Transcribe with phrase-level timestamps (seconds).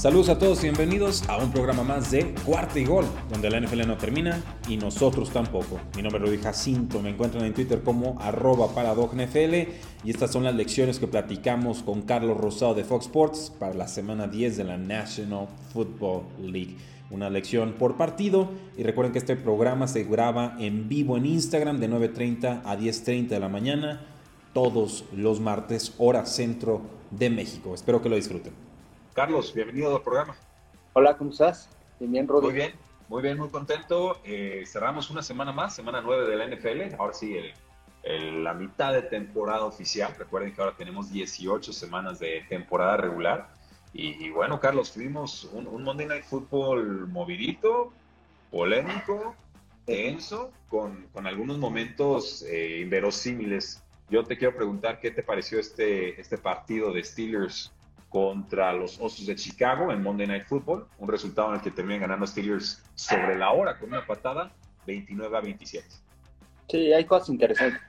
[0.00, 3.60] Saludos a todos y bienvenidos a un programa más de Cuarta y Gol, donde la
[3.60, 5.78] NFL no termina y nosotros tampoco.
[5.94, 9.54] Mi nombre es Rudy Jacinto, me encuentran en Twitter como arroba NFL
[10.02, 13.88] y estas son las lecciones que platicamos con Carlos Rosado de Fox Sports para la
[13.88, 16.78] semana 10 de la National Football League.
[17.10, 21.78] Una lección por partido y recuerden que este programa se graba en vivo en Instagram
[21.78, 24.00] de 9.30 a 10.30 de la mañana
[24.54, 26.80] todos los martes, hora centro
[27.10, 27.74] de México.
[27.74, 28.69] Espero que lo disfruten.
[29.14, 30.36] Carlos, bienvenido al programa.
[30.92, 31.68] Hola, ¿cómo estás?
[31.98, 32.46] Bien, Rudy.
[32.46, 32.72] Muy bien,
[33.08, 34.20] muy bien, muy contento.
[34.24, 36.94] Eh, cerramos una semana más, semana 9 de la NFL.
[36.96, 37.36] Ahora sí,
[38.04, 40.14] la mitad de temporada oficial.
[40.16, 43.48] Recuerden que ahora tenemos 18 semanas de temporada regular.
[43.92, 47.92] Y, bueno, Carlos, tuvimos un, Monday Night Football movidito,
[48.52, 49.34] polémico,
[49.84, 53.82] tenso, con, algunos momentos eh, inverosímiles.
[54.08, 57.72] Yo te quiero preguntar qué te pareció este, este partido de Steelers
[58.10, 62.00] contra los Osos de Chicago en Monday Night Football, un resultado en el que terminan
[62.02, 64.52] ganando Steelers sobre la hora con una patada
[64.86, 65.88] 29 a 27.
[66.68, 67.80] Sí, hay cosas interesantes.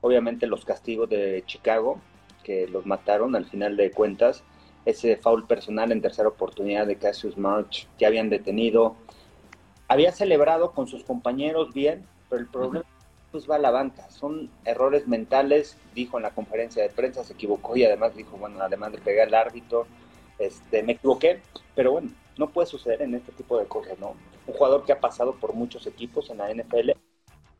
[0.00, 2.00] Obviamente los castigos de Chicago,
[2.42, 4.42] que los mataron al final de cuentas,
[4.86, 8.96] ese foul personal en tercera oportunidad de Cassius March que habían detenido,
[9.88, 12.86] había celebrado con sus compañeros bien, pero el problema
[13.30, 14.08] pues va a la banca.
[14.10, 18.60] Son errores mentales, dijo en la conferencia de prensa, se equivocó y además dijo, bueno,
[18.60, 19.86] además de pegar al árbitro,
[20.38, 21.40] este, me equivoqué,
[21.74, 24.14] pero bueno, no puede suceder en este tipo de cosas, ¿no?
[24.46, 26.92] Un jugador que ha pasado por muchos equipos en la NFL,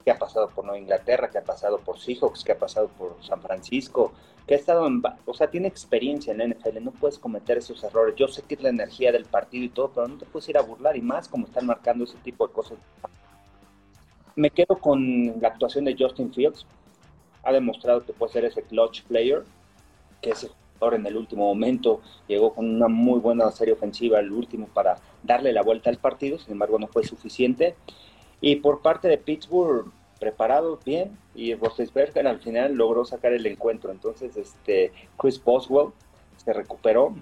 [0.04, 3.22] que ha pasado por Nueva Inglaterra, que ha pasado por Seahawks, que ha pasado por
[3.22, 4.12] San Francisco,
[4.46, 7.84] que ha estado en, o sea, tiene experiencia en la NFL, no puedes cometer esos
[7.84, 8.16] errores.
[8.16, 10.56] Yo sé que es la energía del partido y todo, pero no te puedes ir
[10.56, 12.78] a burlar y más como están marcando ese tipo de cosas
[14.36, 16.66] me quedo con la actuación de Justin Fields.
[17.42, 19.44] Ha demostrado que puede ser ese clutch player,
[20.20, 24.32] que ese jugador en el último momento llegó con una muy buena serie ofensiva, el
[24.32, 27.74] último, para darle la vuelta al partido, sin embargo no fue suficiente.
[28.40, 33.90] Y por parte de Pittsburgh, preparado bien, y Roethlisberger al final logró sacar el encuentro.
[33.90, 35.92] Entonces, este Chris Boswell
[36.36, 37.14] se recuperó,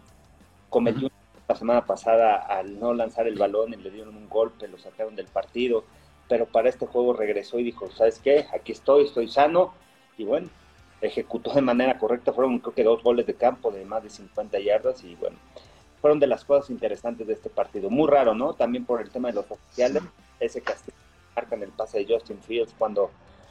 [0.69, 1.11] cometió
[1.49, 5.17] la semana pasada al no lanzar el balón y le dieron un golpe, lo sacaron
[5.17, 5.85] del partido
[6.28, 8.47] pero para este juego regresó y dijo, ¿sabes qué?
[8.53, 9.72] Aquí estoy, estoy sano,
[10.16, 10.49] y bueno,
[11.00, 14.59] ejecutó de manera correcta, fueron creo que dos goles de campo de más de 50
[14.61, 15.37] yardas, y bueno,
[16.00, 17.91] fueron de las cosas interesantes de este partido.
[17.91, 18.55] Muy raro, ¿no?
[18.55, 20.03] También por el tema de los oficiales,
[20.41, 20.97] ese castigo
[21.50, 23.10] en el pase de Justin Fields, cuando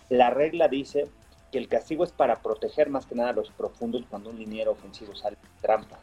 [0.09, 1.07] la regla dice
[1.51, 4.71] que el castigo es para proteger más que nada a los profundos cuando un liniero
[4.71, 5.97] ofensivo sale de trampa,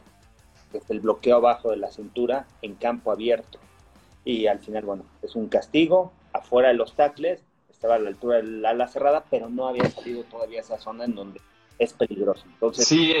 [0.73, 3.59] desde el bloqueo abajo de la cintura en campo abierto.
[4.23, 8.37] Y al final, bueno, es un castigo, afuera de los tackles, estaba a la altura
[8.37, 11.41] del ala cerrada, pero no había salido todavía esa zona en donde
[11.77, 12.43] es peligroso.
[12.47, 13.13] Entonces, sí,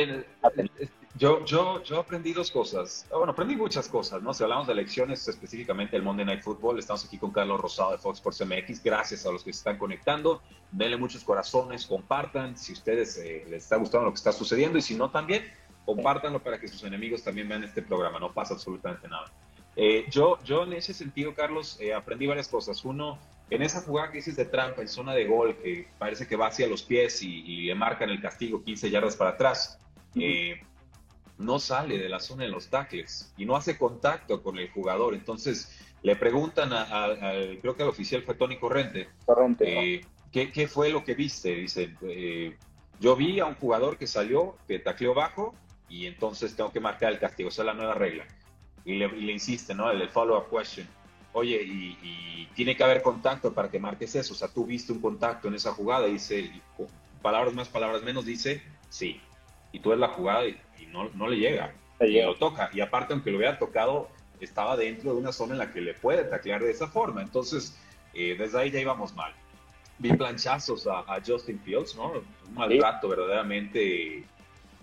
[1.17, 3.07] yo, yo, yo aprendí dos cosas.
[3.11, 4.33] Ah, bueno, aprendí muchas cosas, ¿no?
[4.33, 7.97] Si hablamos de lecciones, específicamente el Monday Night Football, estamos aquí con Carlos Rosado de
[7.97, 8.83] Fox Sports MX.
[8.83, 10.41] Gracias a los que se están conectando.
[10.71, 14.81] Denle muchos corazones, compartan si ustedes eh, les está gustando lo que está sucediendo y
[14.81, 15.43] si no, también
[15.85, 18.19] compártanlo para que sus enemigos también vean este programa.
[18.19, 19.31] No pasa absolutamente nada.
[19.75, 22.83] Eh, yo, yo en ese sentido, Carlos, eh, aprendí varias cosas.
[22.85, 23.19] Uno,
[23.49, 26.47] en esa jugada que dices de trampa en zona de gol, que parece que va
[26.47, 29.79] hacia los pies y, le marcan el castigo 15 yardas para atrás,
[30.15, 30.61] eh,
[31.37, 35.13] no sale de la zona de los tackles y no hace contacto con el jugador.
[35.13, 37.17] Entonces le preguntan a,
[37.61, 40.01] creo que el oficial fue Tony Corrente, Corrente
[40.31, 41.53] ¿qué, ¿qué, fue lo que viste?
[41.55, 41.93] Dice,
[43.01, 45.53] yo vi a un jugador que salió, que tacleó bajo
[45.89, 47.49] y entonces tengo que marcar el castigo.
[47.49, 48.25] Esa es la nueva regla
[48.85, 49.89] y le, insiste, ¿no?
[49.89, 50.87] El, follow-up question.
[51.33, 54.33] Oye, y, tiene que haber contacto para que marques eso.
[54.33, 56.49] O sea, tú viste un contacto en esa jugada, dice,
[57.21, 59.19] palabras más, palabras menos, dice, sí.
[59.73, 60.57] Y tú ves la jugada y,
[60.91, 61.73] no, no, le llega.
[61.99, 62.69] Y lo toca.
[62.73, 64.09] Y aparte, aunque lo hubiera tocado,
[64.39, 67.21] estaba dentro de una zona en la que le puede taclear de esa forma.
[67.21, 67.77] Entonces,
[68.13, 69.33] eh, desde ahí ya íbamos mal.
[69.97, 72.11] Vi planchazos a, Justin Fields, ¿no?
[72.47, 74.23] Un maltrato verdaderamente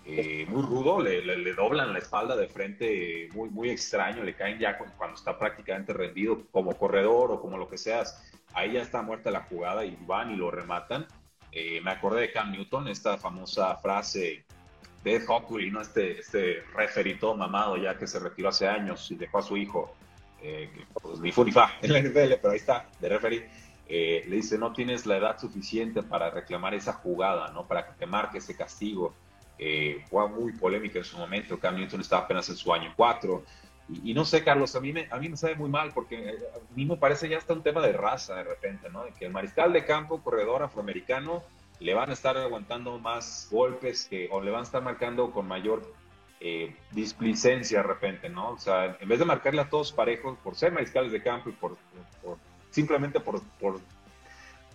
[0.05, 4.77] eh, muy rudo, le, doblan la espalda de frente muy, muy extraño, le caen ya
[4.77, 8.21] cuando está prácticamente rendido como corredor o como lo que seas,
[8.53, 11.07] ahí ya está muerta la jugada y van y lo rematan.
[11.53, 14.43] Eh, me acordé de Cam Newton, esta famosa frase
[15.05, 15.79] de Hockley, ¿no?
[15.79, 19.95] este, este referito mamado ya que se retiró hace años y dejó a su hijo,
[20.41, 20.69] eh,
[21.01, 23.49] pues, ni fu en la NFL, pero ahí está, de referir.
[23.87, 27.67] le dice, no tienes la edad suficiente para reclamar esa jugada, ¿no?
[27.67, 29.13] Para que te marque ese castigo
[29.57, 31.59] eh, fue muy polémica en su momento.
[31.59, 33.43] Cam Newton estaba apenas en su año 4.
[34.03, 36.37] Y, no sé, Carlos, a mí, me, a mí me sabe muy mal porque eh,
[36.55, 39.03] a mí me parece ya está un tema de raza de repente, ¿no?
[39.03, 41.43] De que el mariscal de campo, corredor afroamericano,
[41.79, 45.83] le van a estar aguantando más golpes o le van a estar marcando con mayor
[46.39, 48.51] eh, displicencia de repente, ¿no?
[48.51, 51.53] O sea, en vez de marcarle a todos parejos por ser mariscales de campo y
[51.53, 51.77] por,
[52.69, 53.79] simplemente por, por,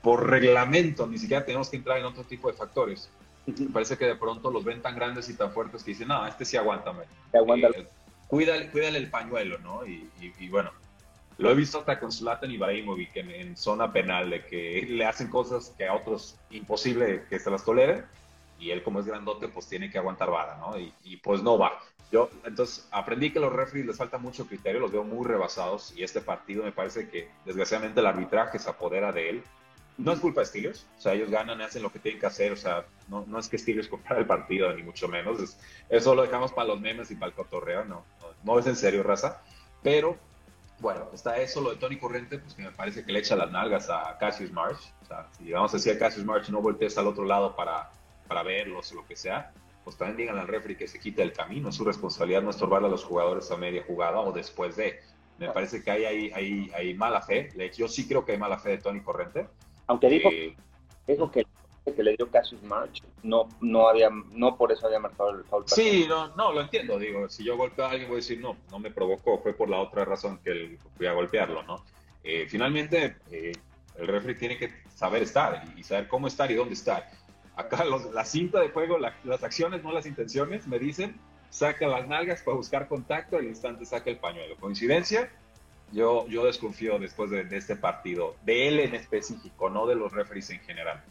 [0.03, 3.11] por reglamento, ni siquiera tenemos que entrar en otro tipo de factores
[3.73, 6.45] parece que de pronto los ven tan grandes y tan fuertes que dicen, no, este
[6.45, 7.05] sí aguántame.
[7.33, 7.39] Eh,
[8.29, 9.87] cuídale, cuídale, el pañuelo, ¿no?
[9.87, 10.71] Y, bueno,
[11.39, 15.29] lo he visto hasta con Zlatan Ibrahimovic en, en zona penal, de que le hacen
[15.29, 18.05] cosas que a otros imposible que se las toleren,
[18.59, 20.75] y él como es grandote, pues tiene que aguantar vara, ¿no?
[20.79, 21.79] Y, pues no va.
[22.11, 26.03] Yo, entonces, aprendí que los referees les falta mucho criterio, los veo muy rebasados, y
[26.03, 29.45] este partido me parece que, desgraciadamente, el arbitraje se apodera de él,
[29.99, 32.53] no es culpa de Steelers, o sea, ellos ganan, hacen lo que tienen que hacer,
[32.53, 35.59] o sea, no, no es que Steelers comprar el partido, ni mucho menos,
[35.89, 38.05] eso lo dejamos para los memes y para el cotorreo, no,
[38.45, 39.43] no, es en serio, raza,
[39.83, 40.17] pero
[40.79, 43.50] bueno, está eso, lo de Tony Corrente, pues que me parece que le echa las
[43.50, 46.97] nalgas a Cassius March, o sea, si vamos a decir a Cassius March no voltees
[46.97, 47.91] al otro lado para,
[48.29, 49.53] para verlos o lo que sea,
[49.83, 52.87] pues también digan al referee que se quite el camino, es su responsabilidad no estorbarle
[52.87, 55.00] a los jugadores a media jugada o después de,
[55.39, 58.59] me parece que hay, hay, hay, hay mala fe, yo sí creo que hay mala
[58.59, 59.49] fe de Tony Corrente,
[59.88, 60.55] aunque dijo, eh,
[61.06, 61.44] dijo que,
[61.85, 65.64] que, le dio Cassius March, no, no, había, no por eso había marcado el foul.
[65.67, 66.99] Sí, no, no, lo entiendo.
[66.99, 69.69] Digo, si yo golpeo a alguien, voy a decir, no, no me provocó, fue por
[69.69, 71.85] la otra razón que él, fui a golpearlo, ¿no?
[72.23, 73.52] Eh, finalmente, eh,
[73.96, 77.08] el referee tiene que saber estar y, saber cómo estar y dónde estar.
[77.56, 81.19] Acá la cinta de juego, las acciones, no las intenciones, me dicen,
[81.50, 84.55] saca las nalgas para buscar contacto, al instante saca el pañuelo.
[84.56, 85.31] ¿Coincidencia?
[85.93, 90.61] Yo, desconfío después de, este partido, de él en específico, no de los referees en
[90.61, 91.02] general.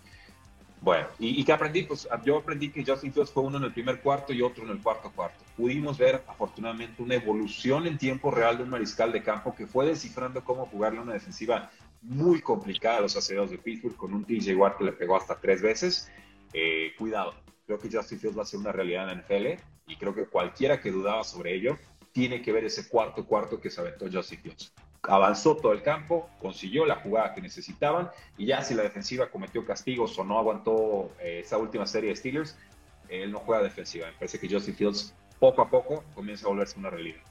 [0.82, 1.84] Bueno, ¿y, qué aprendí?
[1.84, 4.70] Pues yo aprendí que Justin Fields fue uno en el primer cuarto y otro en
[4.70, 5.44] el cuarto cuarto.
[5.56, 9.88] Pudimos ver, afortunadamente, una evolución en tiempo real de un mariscal de campo que fue
[9.88, 11.72] descifrando cómo jugarle una defensiva
[12.04, 15.40] muy complicada a los aceleros de Pittsburgh con un TJ Watt que le pegó hasta
[15.40, 16.12] tres veces.
[16.54, 17.34] Eh, cuidado,
[17.66, 20.26] creo que Justin Fields va a ser una realidad en la NFL y creo que
[20.26, 21.78] cualquiera que dudaba sobre ello
[22.18, 24.74] tiene que ver ese cuarto cuarto que se aventó Justin Fields.
[25.04, 28.10] Avanzó todo el campo, consiguió la jugada que necesitaban
[28.40, 32.16] y ya si la defensiva cometió castigos o no aguantó eh, esa última serie de
[32.16, 32.58] Steelers,
[33.08, 34.08] él no juega defensiva.
[34.08, 37.22] Me parece que Justin Fields poco a poco comienza a volverse una realidad.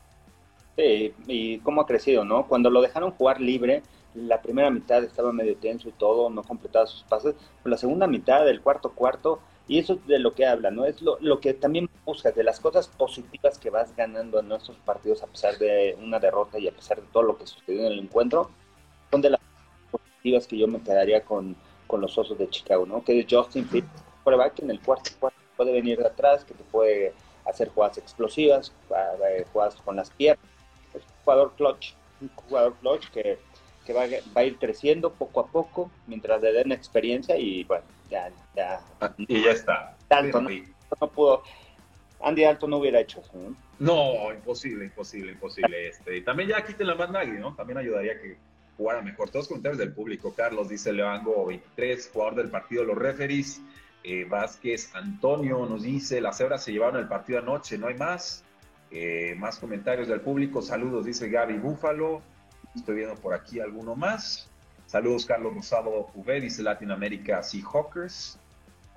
[0.76, 2.46] Sí, y cómo ha crecido, ¿no?
[2.46, 3.82] Cuando lo dejaron jugar libre,
[4.14, 8.06] la primera mitad estaba medio tenso y todo, no completaba sus pases, pero la segunda
[8.06, 10.84] mitad del cuarto cuarto y eso es de lo que habla, ¿no?
[10.84, 14.76] Es lo, lo, que también buscas, de las cosas positivas que vas ganando en nuestros
[14.78, 17.92] partidos a pesar de una derrota y a pesar de todo lo que sucedió en
[17.92, 18.50] el encuentro,
[19.10, 19.40] son de las
[19.90, 23.02] positivas que yo me quedaría con, con los Osos de Chicago, ¿no?
[23.02, 23.88] Que es Justin Fields,
[24.24, 27.12] prueba que en el cuarto cuarto puede venir de atrás, que te puede
[27.44, 28.72] hacer jugadas explosivas,
[29.52, 30.44] jugadas con las piernas.
[30.94, 33.38] Es un jugador clutch, un jugador clutch que,
[33.86, 34.04] que va,
[34.36, 38.80] va a ir creciendo poco a poco mientras le den experiencia y bueno, ya, ya.
[39.16, 39.96] Y ya está.
[40.08, 40.50] Tanto, ¿no?
[41.00, 41.42] no pudo.
[42.20, 43.56] Andy Alto no hubiera hecho eso, ¿no?
[43.78, 45.88] No, imposible, imposible, imposible.
[45.88, 47.54] Este, y también ya quiten la más Nagy, ¿no?
[47.54, 48.36] También ayudaría que
[48.76, 49.30] jugara mejor.
[49.30, 50.34] Todos comentarios del público.
[50.34, 53.60] Carlos dice Levango 23, jugador del partido los referees.
[54.02, 58.44] Eh, Vázquez Antonio nos dice, las cebras se llevaron el partido anoche, no hay más.
[58.92, 60.62] Eh, más comentarios del público.
[60.62, 62.22] Saludos, dice Gaby Búfalo.
[62.76, 64.48] Estoy viendo por aquí alguno más.
[64.86, 68.38] Saludos, Carlos Rosado V, dice Latinoamérica Seahawkers.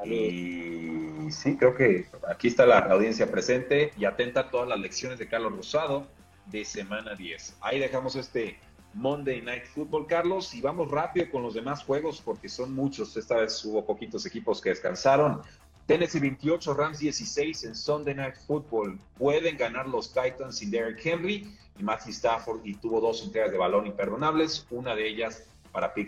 [0.05, 5.19] Y sí, creo que aquí está la audiencia presente y atenta a todas las lecciones
[5.19, 6.07] de Carlos Rosado
[6.45, 7.57] de semana 10.
[7.61, 8.57] Ahí dejamos este
[8.93, 13.15] Monday Night Football, Carlos, y vamos rápido con los demás juegos porque son muchos.
[13.17, 15.41] Esta vez hubo poquitos equipos que descansaron.
[15.89, 18.99] Tennessee 28, Rams 16 en Sunday Night Football.
[19.17, 23.57] Pueden ganar los Titans sin Derrick Henry y Matthew Stafford y tuvo dos entregas de
[23.57, 26.07] balón imperdonables, una de ellas para Pick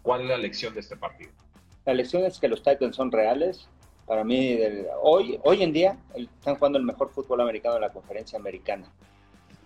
[0.00, 1.32] ¿Cuál es la lección de este partido?
[1.84, 3.68] La lección es que los Titans son reales.
[4.06, 4.58] Para mí,
[5.02, 8.90] hoy, hoy en día están jugando el mejor fútbol americano de la conferencia americana.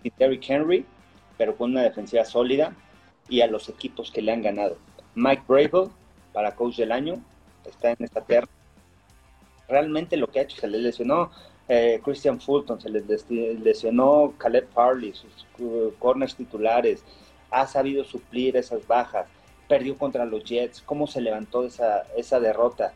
[0.03, 0.85] Y Derrick Henry,
[1.37, 2.75] pero con una defensiva sólida
[3.29, 4.77] y a los equipos que le han ganado.
[5.13, 5.91] Mike Brable,
[6.33, 7.23] para coach del año,
[7.63, 8.49] está en esta tierra.
[9.67, 11.31] Realmente lo que ha hecho se le lesionó
[11.67, 15.47] eh, Christian Fulton, se les lesionó Caleb Farley, sus
[15.97, 17.03] corners titulares,
[17.49, 19.27] ha sabido suplir esas bajas,
[19.67, 22.93] perdió contra los Jets, cómo se levantó esa, esa derrota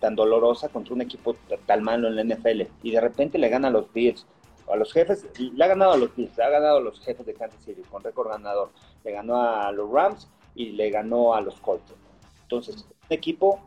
[0.00, 3.68] tan dolorosa contra un equipo tan malo en la NFL y de repente le gana
[3.68, 4.26] a los Bills,
[4.70, 7.26] a los jefes, le ha ganado a los Bills, le ha ganado a los jefes
[7.26, 8.70] de Kansas City con récord ganador,
[9.04, 11.94] le ganó a los Rams y le ganó a los Colts.
[12.42, 13.60] Entonces, un equipo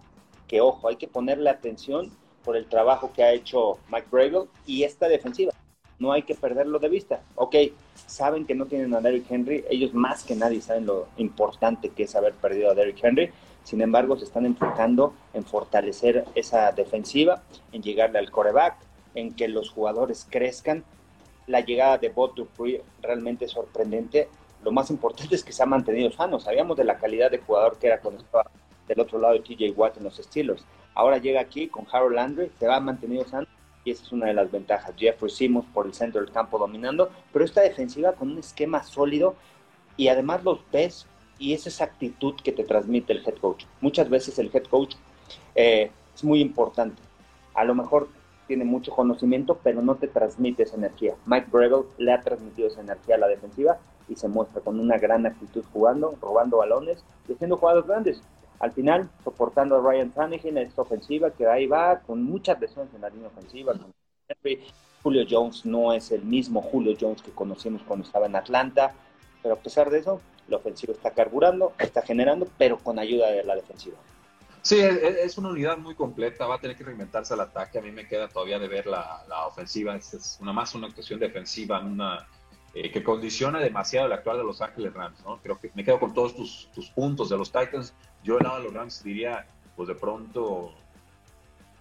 [0.48, 2.12] que, ojo, hay que ponerle atención
[2.44, 5.54] por el trabajo que ha hecho Mike Bravel y esta defensiva.
[6.00, 7.22] No hay que perderlo de vista.
[7.36, 7.56] Ok,
[8.08, 12.04] saben que no tienen a Derrick Henry, ellos más que nadie saben lo importante que
[12.04, 13.32] es haber perdido a Derrick Henry.
[13.64, 18.76] Sin embargo, se están enfocando en fortalecer esa defensiva, en llegarle al coreback,
[19.14, 20.84] en que los jugadores crezcan.
[21.48, 24.30] La llegada de Bob Dupree realmente es sorprendente.
[24.64, 26.40] Lo más importante es que se ha mantenido sano.
[26.40, 28.50] Sabíamos de la calidad de jugador que era cuando estaba
[28.88, 30.66] del otro lado de TJ Watt en los Steelers.
[30.94, 33.48] Ahora llega aquí con Harold Landry, se va mantenido sano
[33.84, 34.94] y esa es una de las ventajas.
[34.98, 39.36] Jeffrey Simmons por el centro del campo dominando, pero esta defensiva con un esquema sólido
[39.98, 41.08] y además los ves
[41.40, 43.66] y es esa actitud que te transmite el head coach.
[43.80, 44.96] Muchas veces el head coach
[45.56, 47.02] eh, es muy importante.
[47.54, 48.10] A lo mejor
[48.48, 51.16] tiene mucho conocimiento, pero no te transmite esa energía.
[51.26, 53.80] Mike Breville le ha transmitido esa energía a la defensiva
[54.10, 58.22] y se muestra con una gran actitud jugando, robando balones y haciendo jugadas grandes
[58.62, 63.02] al final soportando a Ryan Tannehill esta ofensiva que ahí va con muchas lesiones en
[63.02, 63.74] la línea ofensiva.
[65.04, 68.94] Julio Jones no es el mismo Julio Jones que conocimos cuando estaba en Atlanta,
[69.42, 73.44] pero a pesar de eso, la ofensiva está carburando, está generando, pero con ayuda de
[73.44, 73.98] la defensiva.
[74.62, 77.80] Sí, es una unidad muy completa, va a tener que reinventarse al ataque.
[77.80, 81.80] A mí me queda todavía de ver la, ofensiva, es una más una actuación defensiva,
[81.80, 82.28] una
[82.74, 85.38] eh, que condiciona demasiado el actual de Los Ángeles Rams, ¿no?
[85.42, 87.94] Creo que me quedo con todos tus, tus puntos de los Titans.
[88.24, 90.74] Yo el lado de los Rams diría, pues de pronto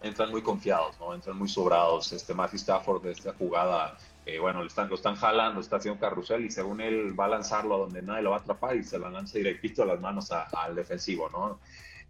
[0.02, 1.14] entran muy confiados, ¿no?
[1.14, 2.12] Entran muy sobrados.
[2.12, 6.00] Este Matthew Stafford de esta jugada, eh, bueno, lo están, lo están jalando, está haciendo
[6.00, 8.82] carrusel y según él va a lanzarlo a donde nadie lo va a atrapar y
[8.82, 11.60] se la lanza directito a las manos al defensivo, ¿no?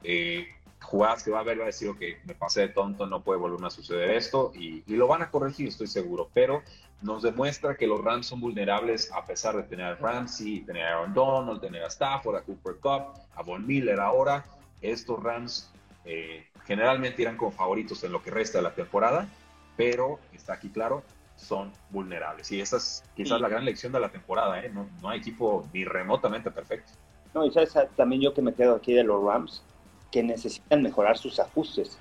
[0.03, 0.49] Eh,
[0.83, 3.39] jugadas que va a ver, va a decir, que me pasé de tonto, no puede
[3.39, 6.63] volver a suceder esto, y, lo van a corregir, estoy seguro, pero
[7.03, 10.99] nos demuestra que los Rams son vulnerables a pesar de tener a Ramsey, tener a
[10.99, 14.45] Aaron Donald, tener a Stafford, a Cooper Cup, a Von Miller ahora,
[14.83, 15.71] estos Rams
[16.05, 19.29] eh, generalmente irán como favoritos en lo que resta de la temporada,
[19.77, 21.03] pero está aquí claro,
[21.37, 22.51] son vulnerables.
[22.53, 24.71] Y esa es quizás la gran lección de la temporada, ¿eh?
[24.71, 26.93] no, no hay equipo ni remotamente perfecto.
[27.33, 29.63] No, y sabes también yo que me quedo aquí de los Rams,
[30.11, 31.99] que necesitan mejorar sus ajustes.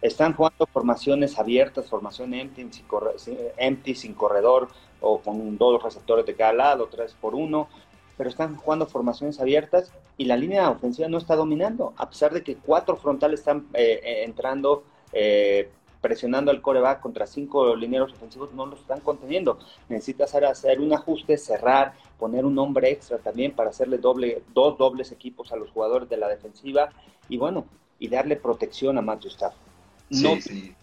[0.00, 2.68] Están jugando formaciones abiertas, formación empty,
[3.16, 4.68] sin, empty, sin corredor
[5.00, 7.68] o con dos receptores de cada lado, tres por uno,
[8.16, 12.42] pero están jugando formaciones abiertas y la línea ofensiva no está dominando, a pesar de
[12.42, 18.52] que cuatro frontales están eh, eh, entrando eh, presionando al coreback contra cinco lineros ofensivos,
[18.52, 19.58] no lo están conteniendo.
[19.88, 25.12] Necesitas hacer, un ajuste, cerrar, poner un hombre extra también para hacerle doble, dos dobles
[25.12, 26.90] equipos a los jugadores de la defensiva
[27.28, 27.66] y bueno,
[27.98, 29.68] y darle protección a Matthew Stafford.
[30.10, 30.74] No, sí,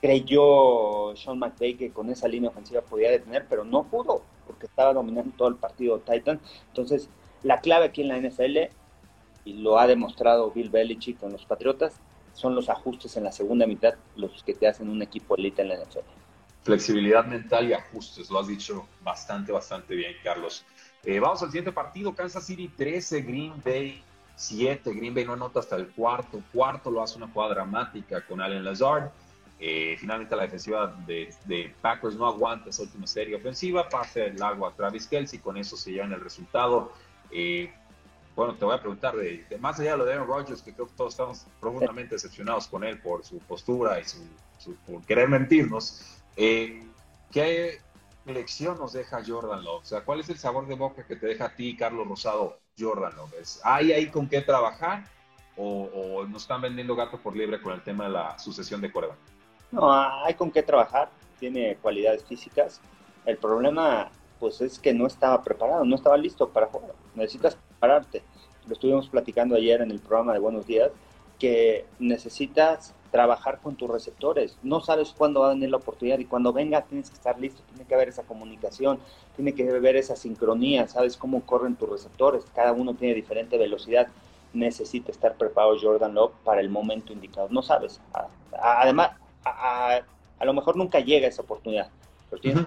[0.00, 4.92] creyó Sean McVay que con esa línea ofensiva podía detener, pero no pudo porque estaba
[4.92, 6.40] dominando todo el partido Titan.
[6.68, 7.08] Entonces,
[7.42, 8.72] la clave aquí en la NFL,
[9.44, 12.00] y lo ha demostrado Bill Belichick con los Patriotas,
[12.32, 15.68] son los ajustes en la segunda mitad los que te hacen un equipo elite en
[15.68, 16.00] la NFL.
[16.62, 20.64] Flexibilidad mental y ajustes, lo has dicho bastante, bastante bien, Carlos.
[21.04, 24.02] Eh, vamos al siguiente partido, Kansas City 13, Green Bay
[24.36, 24.92] 7.
[24.94, 26.42] Green Bay no anota hasta el cuarto.
[26.52, 29.10] Cuarto lo hace una jugada dramática con Allen Lazard.
[29.58, 34.66] Eh, finalmente la defensiva de, Packers no aguanta esa última serie ofensiva, pase el largo
[34.66, 36.92] a Travis Kelsey, con eso se llevan el resultado.
[37.30, 37.72] Eh,
[38.34, 40.86] bueno, te voy a preguntar, de, más allá de lo de Aaron Rodgers, que creo
[40.86, 46.18] que todos estamos profundamente decepcionados con él por su postura y su, por querer mentirnos,
[46.36, 46.82] eh,
[47.30, 47.80] ¿qué
[48.24, 49.82] lección nos deja Jordan Love?
[49.82, 52.58] O sea, ¿cuál es el sabor de boca que te deja a ti, Carlos Rosado,
[52.78, 53.34] Jordan Love?
[53.64, 55.04] ¿Hay ahí con qué trabajar
[55.56, 59.14] o, nos están vendiendo gato por libre con el tema de la sucesión de Corea?
[59.70, 62.80] No, hay con qué trabajar, tiene cualidades físicas.
[63.26, 64.10] El problema
[64.40, 66.94] pues es que no estaba preparado, no estaba listo para jugar.
[67.14, 68.22] Necesitas prepararte.
[68.68, 70.92] Lo estuvimos platicando ayer en el programa de Buenos Días,
[71.40, 74.56] que necesitas trabajar con tus receptores.
[74.62, 77.60] No sabes cuándo va a venir la oportunidad y cuando venga tienes que estar listo,
[77.70, 79.00] tiene que haber esa comunicación,
[79.34, 84.06] tiene que haber esa sincronía, sabes cómo corren tus receptores, cada uno tiene diferente velocidad.
[84.52, 87.48] Necesita estar preparado Jordan Love para el momento indicado.
[87.50, 88.00] No sabes.
[88.52, 89.10] Además,
[89.44, 90.02] a,
[90.44, 91.88] lo mejor nunca llega esa oportunidad,
[92.30, 92.66] pero tienes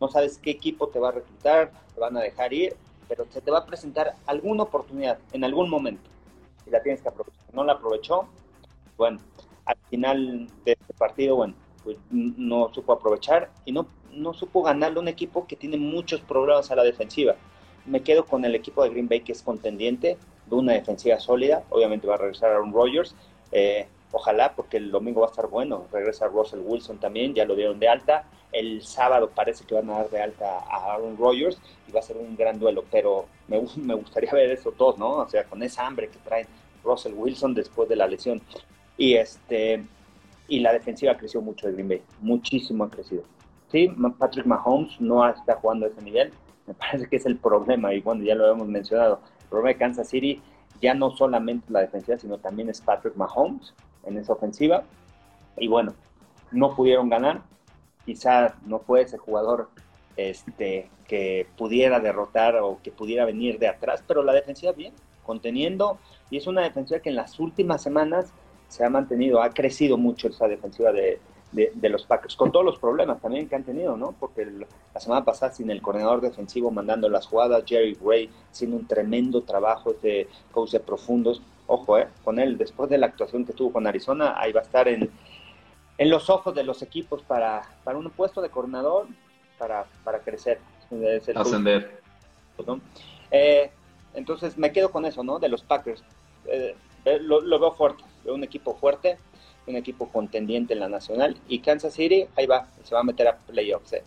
[0.00, 2.74] no sabes qué equipo te va a reclutar, te van a dejar ir,
[3.10, 6.08] pero se te va a presentar alguna oportunidad en algún momento
[6.64, 7.42] y la tienes que aprovechar.
[7.52, 8.28] No la aprovechó,
[8.96, 9.18] bueno,
[9.64, 15.00] al final de este partido, bueno, pues, no supo aprovechar y no, no supo ganarle
[15.00, 17.34] un equipo que tiene muchos problemas a la defensiva.
[17.84, 21.64] Me quedo con el equipo de Green Bay que es contendiente, de una defensiva sólida.
[21.70, 23.16] Obviamente va a regresar Aaron Rodgers.
[23.50, 25.86] Eh, ojalá, porque el domingo va a estar bueno.
[25.92, 28.24] Regresa Russell Wilson también, ya lo dieron de alta.
[28.52, 32.02] El sábado parece que van a dar de alta a Aaron Rodgers y va a
[32.02, 32.84] ser un gran duelo.
[32.90, 35.18] Pero me, me gustaría ver eso todos, ¿no?
[35.18, 36.46] O sea, con esa hambre que trae
[36.84, 38.40] Russell Wilson después de la lesión.
[38.96, 39.84] Y este
[40.50, 43.22] y la defensiva creció mucho de Green Bay, muchísimo ha crecido.
[43.70, 43.88] Sí,
[44.18, 46.32] Patrick Mahomes no está jugando a ese nivel,
[46.66, 49.76] me parece que es el problema, y bueno, ya lo hemos mencionado, el problema de
[49.76, 50.42] Kansas City
[50.82, 54.84] ya no solamente la defensiva, sino también es Patrick Mahomes en esa ofensiva,
[55.56, 55.94] y bueno,
[56.52, 57.42] no pudieron ganar,
[58.04, 59.68] quizá no fue ese jugador
[60.16, 65.98] este, que pudiera derrotar o que pudiera venir de atrás, pero la defensiva bien, conteniendo,
[66.30, 68.32] y es una defensiva que en las últimas semanas
[68.68, 71.20] se ha mantenido, ha crecido mucho esa defensiva de,
[71.52, 74.14] de, los Packers, con todos los problemas también que han tenido, ¿no?
[74.18, 78.86] Porque la semana pasada sin el coordinador defensivo mandando las jugadas, Jerry Gray haciendo un
[78.86, 82.08] tremendo trabajo de coach de profundos, ojo, ¿eh?
[82.24, 85.08] Con él, después de la actuación que tuvo con Arizona, ahí va a estar en,
[85.96, 89.06] en los ojos de los equipos para, para un puesto de coordinador,
[89.56, 90.58] para, para crecer.
[91.36, 92.00] Ascender.
[93.30, 93.70] Eh,
[94.14, 95.38] entonces me quedo con eso, ¿no?
[95.38, 96.02] De los Packers.
[96.46, 96.74] Eh,
[97.20, 99.16] lo, veo fuerte, veo un equipo fuerte,
[99.68, 103.28] un equipo contendiente en la nacional y Kansas City ahí va, se va a meter
[103.28, 103.92] a playoffs.
[103.92, 104.02] Eh.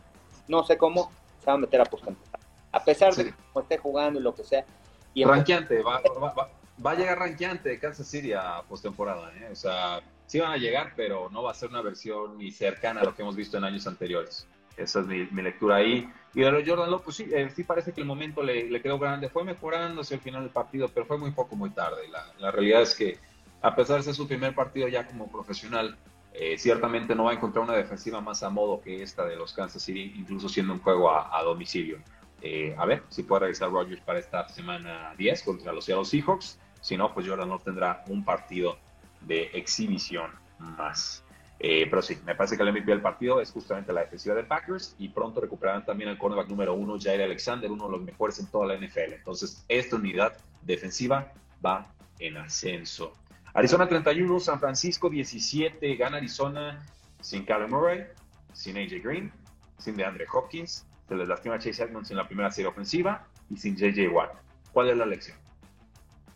[0.50, 2.46] No sé cómo, se va a meter a postemporada.
[2.74, 4.66] A pesar de que esté jugando y lo que sea.
[5.14, 6.50] Y ranqueante, va, va,
[6.92, 9.32] a llegar ranqueante Kansas City a postemporada.
[9.38, 9.50] ¿eh?
[9.52, 13.02] O sea, sí van a llegar, pero no va a ser una versión ni cercana
[13.02, 14.48] a lo que hemos visto en años anteriores.
[14.76, 16.10] Esa es mi, lectura ahí.
[16.34, 18.98] Y de los Jordan Love, pues sí, eh, sí parece que el momento le, quedó
[18.98, 19.30] grande.
[19.30, 22.02] Fue mejorando hacia el final del partido, pero fue muy poco, muy tarde.
[22.40, 23.20] La, realidad es que,
[23.62, 25.96] a pesar de ser su primer partido ya como profesional,
[26.34, 29.54] eh, ciertamente no va a encontrar una defensiva más a modo que esta de los
[29.54, 32.00] Kansas City, incluso siendo un juego a, a domicilio.
[32.46, 36.60] Eh, a ver si puede regresar Rodgers para esta semana 10 contra los Seattle Seahawks.
[36.84, 38.78] Si no, pues Jordan Love tendrá un partido
[39.22, 41.24] de exhibición más.
[41.60, 44.44] Eh, pero sí, me parece que el MVP del partido es justamente la defensiva de
[44.44, 48.38] Packers y pronto recuperarán también al cornerback número uno, Jair Alexander, uno de los mejores
[48.40, 49.14] en toda la NFL.
[49.14, 51.32] Entonces, esta unidad defensiva
[51.66, 51.88] va
[52.20, 53.14] en ascenso.
[53.54, 56.86] Arizona 31, San Francisco 17, gana Arizona
[57.22, 58.08] sin Kyler Murray,
[58.52, 59.32] sin AJ Green,
[59.78, 63.78] sin DeAndre Hopkins, se les lastima Chase Edmonds en la primera serie ofensiva y sin
[63.78, 64.34] JJ Watt.
[64.74, 65.43] ¿Cuál es la lección?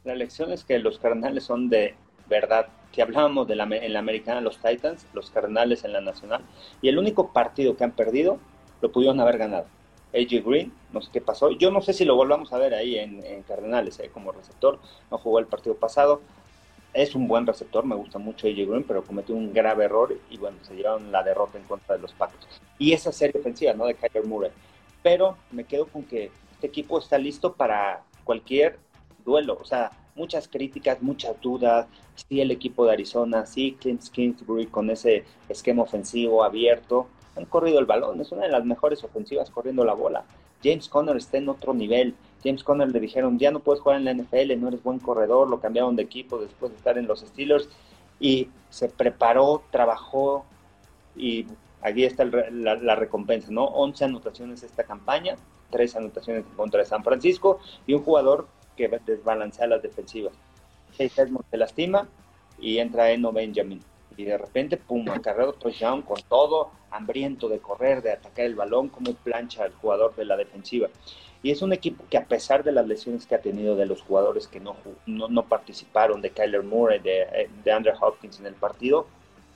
[0.07, 1.93] La lección es que los carnales son de
[2.29, 6.43] verdad si hablábamos de la, en la americana, los Titans, los Cardenales en la nacional,
[6.81, 8.39] y el único partido que han perdido
[8.79, 9.65] lo pudieron haber ganado.
[10.13, 11.51] AJ Green, no sé qué pasó.
[11.51, 14.79] Yo no sé si lo volvamos a ver ahí en, Cardenales, eh, como receptor.
[15.11, 16.21] No jugó el partido pasado.
[16.93, 20.37] Es un buen receptor, me gusta mucho AJ Green, pero cometió un grave error y
[20.37, 22.47] bueno, se llevaron la derrota en contra de los Packers.
[22.79, 23.85] Y esa serie ofensiva, ¿no?
[23.85, 24.51] De Kyler Murray.
[25.03, 28.79] Pero me quedo con que este equipo está listo para cualquier
[29.27, 29.57] duelo.
[29.61, 31.85] O sea, muchas críticas, muchas dudas.
[32.15, 37.07] Sí, el equipo de Arizona, sí, Clint Kingsbury con ese esquema ofensivo abierto.
[37.35, 40.23] Han corrido el balón, es una de las mejores ofensivas corriendo la bola.
[40.63, 42.15] James Conner está en otro nivel.
[42.43, 45.47] James Conner le dijeron, ya no puedes jugar en la NFL, no eres buen corredor,
[45.47, 47.69] lo cambiaron de equipo después de estar en los Steelers
[48.19, 50.45] y se preparó, trabajó
[51.15, 51.45] y
[51.81, 53.65] aquí está la, recompensa, ¿no?
[53.65, 55.35] 11 anotaciones esta campaña,
[55.69, 60.33] 3 anotaciones contra San Francisco y un jugador que desbalancea las defensivas.
[60.97, 62.07] Chase se lastima
[62.59, 63.81] y entra Eno Benjamin.
[64.15, 68.89] Y de repente, pum, acarreado touchdown con todo, hambriento de correr, de atacar el balón,
[68.89, 70.87] como plancha al jugador de la defensiva.
[71.43, 74.01] Y es un equipo que a pesar de las lesiones que ha tenido de los
[74.01, 78.55] jugadores que no, no, participaron, de Kyler Moore, de, eh, de Andrew Hopkins en el
[78.55, 79.05] partido,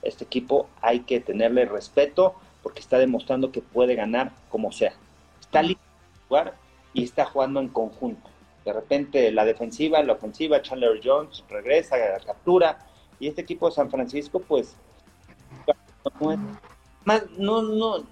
[0.02, 4.94] este equipo hay que tenerle respeto porque está demostrando que puede ganar como sea.
[5.40, 6.54] Está listo para jugar
[6.94, 8.28] y está jugando en conjunto.
[8.64, 12.78] De repente la defensiva, la ofensiva, Chandler Jones regresa, captura.
[13.18, 14.76] Y este equipo de San Francisco, pues,
[17.04, 18.04] más, no, no,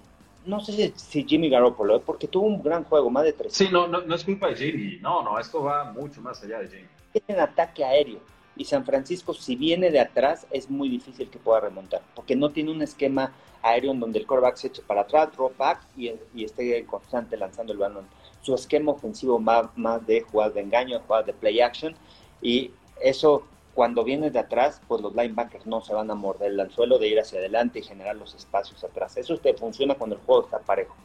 [0.45, 2.01] no sé si, Jimmy Garoppolo, ¿eh?
[2.05, 3.53] porque tuvo un gran juego, más de tres.
[3.53, 4.97] Sí, no, no, no es culpa de Jimmy.
[5.01, 6.87] No, no, esto va mucho más allá de Jimmy.
[7.13, 8.19] Tienen ataque aéreo.
[8.55, 12.51] Y San Francisco, si viene de atrás, es muy difícil que pueda remontar, porque no
[12.51, 16.11] tiene un esquema aéreo en donde el quarterback se eche para atrás, drop back y,
[16.35, 18.05] y esté constante lanzando el balón
[18.41, 21.95] su esquema ofensivo más, más de jugadas de engaño, jugadas de play action,
[22.41, 26.59] y eso cuando vienes de atrás, pues los linebackers no se van a morder el
[26.59, 29.15] anzuelo de ir hacia adelante y generar los espacios atrás.
[29.15, 30.95] Eso te funciona cuando el juego está parejo.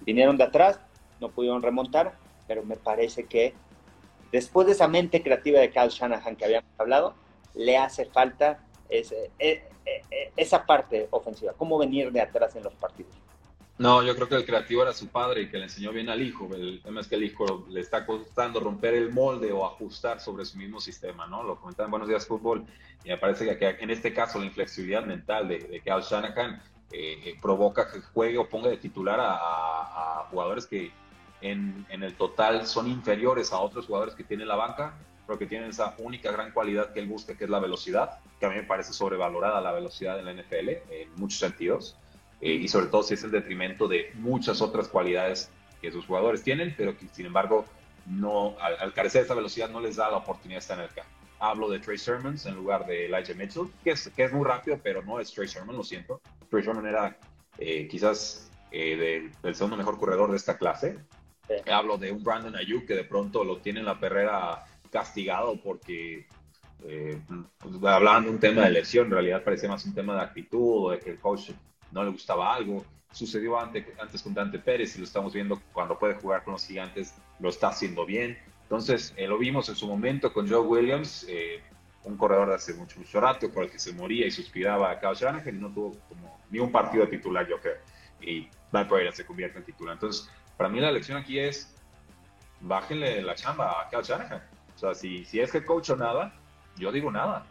[0.00, 0.78] Vinieron de atrás,
[1.20, 2.14] no pudieron remontar,
[2.46, 3.54] pero me parece que
[4.30, 7.14] después de esa mente creativa de Kyle Shanahan que habíamos hablado,
[7.54, 9.12] le hace falta es,
[10.36, 13.12] esa parte ofensiva, cómo venir de atrás en los partidos.
[13.78, 16.22] No, yo creo que el creativo era su padre y que le enseñó bien al
[16.22, 16.48] hijo.
[16.54, 20.46] El tema es que el hijo le está costando romper el molde o ajustar sobre
[20.46, 21.42] su mismo sistema, ¿no?
[21.42, 22.64] Lo comentaba en Buenos Días Fútbol
[23.04, 26.62] y me parece que en este caso la inflexibilidad mental de, de Cal Shanahan
[26.92, 30.92] eh, provoca que juegue o ponga de titular a, jugadores que
[31.40, 34.94] en, el total son inferiores a otros jugadores que tienen la banca,
[35.26, 38.46] pero que tienen esa única gran cualidad que él busca, que es la velocidad, que
[38.46, 41.96] a mí me parece sobrevalorada la velocidad en la NFL en muchos sentidos.
[42.40, 46.42] Eh, y sobre todo si es en detrimento de muchas otras cualidades que sus jugadores
[46.42, 47.64] tienen, pero que sin embargo
[48.06, 50.90] no, al, carecer de esa velocidad no les da la oportunidad de estar en el
[50.90, 51.10] campo.
[51.38, 54.78] Hablo de Trey Sermons en lugar de Elijah Mitchell, que es, que es muy rápido,
[54.82, 56.20] pero no es Trey Sermon, lo siento.
[56.50, 57.16] Trey Sermon era
[57.58, 60.98] eh, quizás eh, el segundo mejor corredor de esta clase.
[61.70, 66.26] Hablo de un Brandon Ayuk que de pronto lo tiene en la perrera castigado porque
[66.84, 67.20] eh,
[67.58, 70.86] pues, hablaban de un tema de lesión, en realidad parecía más un tema de actitud
[70.86, 71.50] o de que el coach
[71.96, 72.84] no le gustaba algo.
[73.10, 76.66] Sucedió antes, antes con Dante Pérez y lo estamos viendo cuando puede jugar con los
[76.66, 78.38] gigantes, lo está haciendo bien.
[78.64, 81.62] Entonces, eh, lo vimos en su momento con Joe Williams, eh,
[82.04, 85.00] un corredor de hace mucho, mucho rato, por el que se moría y suspiraba a
[85.00, 87.76] Kyle Shanahan y no tuvo como ni un partido titular, yo creo.
[88.20, 89.94] Y Matt Breda se convierte en titular.
[89.94, 91.74] Entonces, para mí la lección aquí es,
[92.60, 94.42] bájenle la chamba a Kyle Shanahan.
[94.74, 96.34] O sea, si, si es que coach o nada,
[96.76, 97.46] yo digo nada.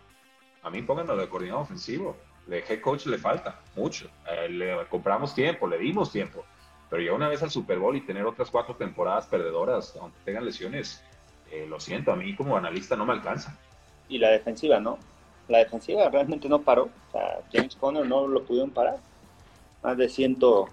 [0.62, 2.16] A mí pónganme de coordinador ofensivo
[2.48, 4.10] de head coach le falta mucho.
[4.30, 6.44] Eh, le compramos tiempo, le dimos tiempo.
[6.90, 10.46] Pero ya una vez al Super Bowl y tener otras cuatro temporadas perdedoras, aunque tengan
[10.46, 11.04] lesiones,
[11.52, 13.58] eh, lo siento, a mí como analista no me alcanza.
[14.08, 15.00] Y la defensiva, ¿no?
[15.48, 16.84] La defensiva realmente no paró.
[16.84, 18.98] O sea, James Conner no lo pudieron parar.
[19.84, 20.68] Más de, ciento,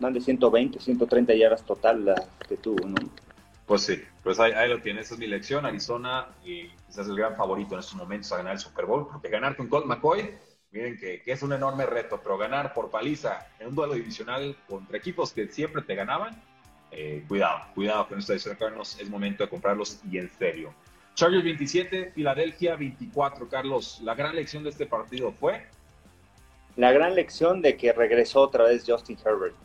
[0.00, 2.14] más de 120, 130 yardas total la
[2.48, 2.96] que tuvo, ¿no?
[3.66, 5.66] Pues sí, pues ahí, lo tienes, esa es mi lección.
[5.66, 9.28] Arizona, y quizás el gran favorito en estos momentos a ganar el Super Bowl, porque
[9.28, 10.30] ganar con Colt McCoy
[10.76, 14.98] Miren que, es un enorme reto, pero ganar por paliza en un duelo divisional contra
[14.98, 16.38] equipos que siempre te ganaban,
[16.90, 20.74] eh, cuidado, cuidado con esto de Carlos, es momento de comprarlos y en serio.
[21.14, 25.66] Chargers 27, Filadelfia 24, Carlos, la gran lección de este partido fue...
[26.76, 29.56] La gran lección de que regresó otra vez Justin Herbert,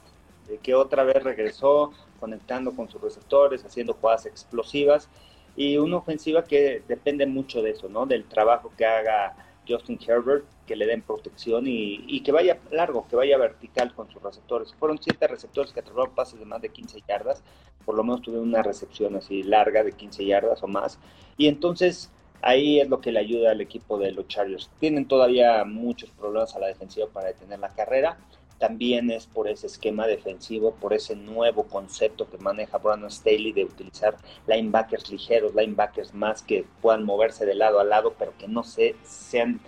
[0.48, 5.10] de que otra vez regresó conectando con sus receptores, haciendo jugadas explosivas
[5.58, 8.06] y una ofensiva que depende mucho de eso, ¿no?
[8.06, 9.36] Del trabajo que haga
[9.68, 14.22] Justin Herbert, que le den protección y, que vaya largo, que vaya vertical con sus
[14.22, 14.74] receptores.
[14.76, 17.44] Fueron siete receptores que atraparon pases de más de 15 yardas,
[17.86, 21.00] por lo menos tuvieron una recepción así larga de 15 yardas o más.
[21.38, 24.70] Y entonces ahí es lo que le ayuda al equipo de los Chargers.
[24.80, 28.18] Tienen todavía muchos problemas a la defensiva para detener la carrera.
[28.62, 33.64] También es por ese esquema defensivo, por ese nuevo concepto que maneja Brandon Staley de
[33.64, 38.64] utilizar linebackers ligeros, linebackers más que puedan moverse de lado a lado, pero que no
[38.64, 39.60] se, sean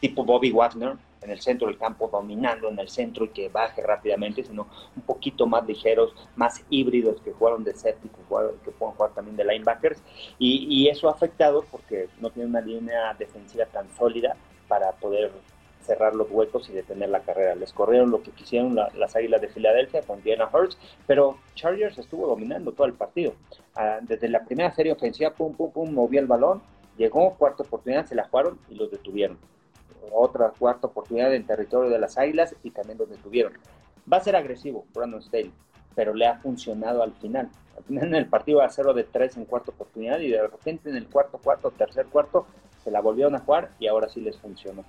[0.00, 3.80] tipo Bobby Wagner en el centro del campo, dominando en el centro y que baje
[3.82, 4.66] rápidamente, sino
[4.96, 8.18] un poquito más ligeros, más híbridos que jugaron de séptico,
[8.64, 10.02] que puedan jugar también de linebackers.
[10.40, 15.30] Y, y eso ha afectado porque no tiene una línea defensiva tan sólida para poder
[15.84, 17.54] cerrar los huecos y detener la carrera.
[17.54, 22.26] Les corrieron lo que quisieron las Águilas de Filadelfia con Diana Hurts, pero Chargers estuvo
[22.26, 23.34] dominando todo el partido.
[23.76, 26.62] Ah, desde la primera serie ofensiva, pum, pum, pum, movía el balón,
[26.96, 29.38] llegó, cuarta oportunidad, se la jugaron y los detuvieron
[30.12, 33.52] otra cuarta oportunidad en territorio de las Águilas y también los detuvieron.
[34.10, 35.52] Va a ser agresivo Brandon Staley,
[35.94, 37.50] pero le ha funcionado al final.
[37.76, 40.90] Al final en el partido a cero de tres en cuarta oportunidad y de repente
[40.90, 42.46] en el cuarto, cuarto, tercer cuarto
[42.82, 44.84] se la volvieron a jugar y ahora sí les funcionó.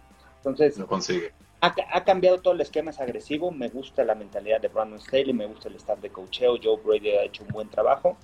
[0.45, 1.31] Entonces, consigue.
[1.61, 3.51] Ha, cambiado todo el esquema, es agresivo.
[3.51, 6.57] Me gusta la mentalidad de Brandon Staley, me gusta el staff de cocheo.
[6.61, 8.17] Joe Brady ha hecho un buen trabajo.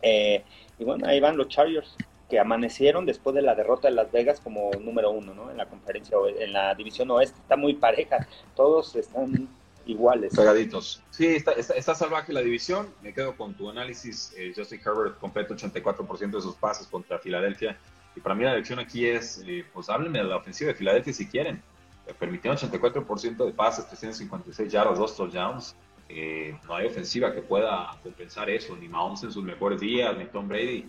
[0.00, 0.42] Eh,
[0.78, 1.94] y bueno, ahí van los Chargers
[2.28, 5.50] que amanecieron después de la derrota de Las Vegas como número uno, ¿no?
[5.50, 9.48] En la conferencia, en la división oeste, está muy pareja, todos están
[9.86, 10.34] iguales.
[10.34, 11.02] Pegaditos.
[11.10, 12.88] Sí, está, está, salvaje la división.
[13.02, 14.32] Me quedo con tu análisis.
[14.36, 17.76] Eh, Justin Herbert completa 84% de sus pases contra Filadelfia.
[18.14, 21.12] Y para mí la lección aquí es, eh, pues háblenme de la ofensiva de Filadelfia
[21.12, 21.62] si quieren.
[22.06, 25.76] Eh, permitieron 84% de pases, 356 yardas, dos touchdowns.
[26.08, 30.26] Eh, no hay ofensiva que pueda compensar eso, ni Mahomes en sus mejores días, ni
[30.26, 30.86] Tom Brady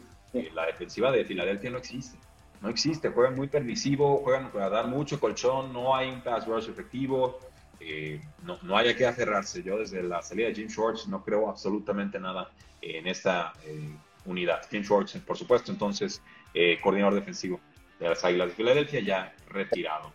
[0.54, 2.18] la defensiva de Filadelfia no existe.
[2.62, 6.70] No existe, juegan muy permisivo, juegan para dar mucho colchón, no hay un pass rush
[6.70, 7.40] efectivo,
[7.80, 9.62] eh, no, no hay a qué aferrarse.
[9.62, 12.50] Yo desde la salida de Jim Schwartz no creo absolutamente nada
[12.82, 13.94] en esta eh,
[14.26, 14.62] unidad.
[14.72, 16.22] Jim Schwartz, por supuesto, entonces,
[16.54, 17.60] eh, coordinador defensivo
[18.00, 20.12] de las Águilas de Filadelfia, ya retirado.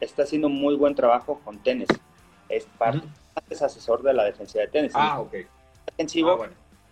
[0.00, 2.00] está haciendo muy buen trabajo con Tennessee.
[2.48, 3.06] Es parte,
[3.50, 4.98] es asesor de la defensiva de Tennessee.
[5.00, 5.34] Ah, ok.
[5.86, 6.48] Defensivo, ah,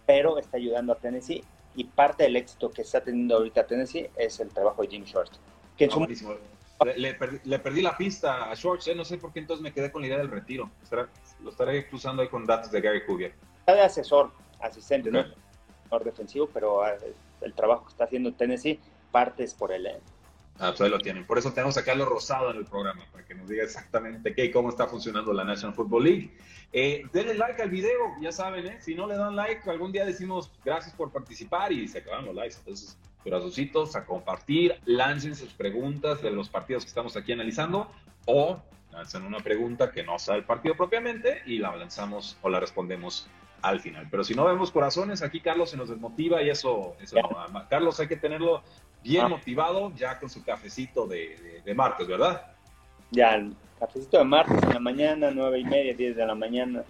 [0.06, 1.44] pero está ayudando a Tennessee
[1.76, 5.32] y parte del éxito que está teniendo ahorita Tennessee es el trabajo de Jim Short.
[5.76, 7.14] Que ah, Le,
[7.58, 8.94] perdí, la pista a Schwartz, ¿eh?
[8.94, 10.70] no sé por qué entonces me quedé con la idea del retiro.
[11.42, 13.34] lo estaré cruzando ahí con datos de Gary Kubiak.
[13.60, 15.24] Está de asesor, asistente, ¿no?
[16.04, 16.96] defensivo, pero ah,
[17.44, 18.80] el trabajo que está haciendo Tennessee
[19.10, 19.72] partes por.
[19.72, 20.00] ¿eh?
[20.58, 21.26] Ah, pues ahí lo tienen.
[21.26, 24.46] Por eso tenemos a Carlos Rosado en el programa, para que nos diga exactamente qué
[24.46, 26.30] y cómo está funcionando la National Football League.
[26.72, 28.78] Eh, denle like al video, ya saben, ¿eh?
[28.80, 32.34] si no le dan like, algún día decimos gracias por participar y se acaban los
[32.34, 32.56] likes.
[32.58, 37.90] Entonces, corazoncitos a compartir, lancen sus preguntas de los partidos que estamos aquí analizando
[38.26, 42.60] o lancen una pregunta que no sea el partido propiamente y la lanzamos o la
[42.60, 43.28] respondemos
[43.64, 44.06] al final.
[44.10, 47.68] Pero si no vemos corazones, aquí Carlos se nos desmotiva y eso, eso no.
[47.68, 48.62] Carlos hay que tenerlo
[49.02, 49.28] bien ah.
[49.28, 52.52] motivado ya con su cafecito de, de, martes, ¿verdad?
[53.10, 56.84] Ya, el cafecito de martes en la mañana, nueve y media, diez de la mañana.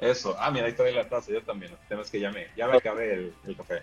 [0.00, 1.72] Eso, ah, mira, ahí todavía la taza, yo también.
[1.72, 3.82] El tema es que ya me, ya me acabé el, el café.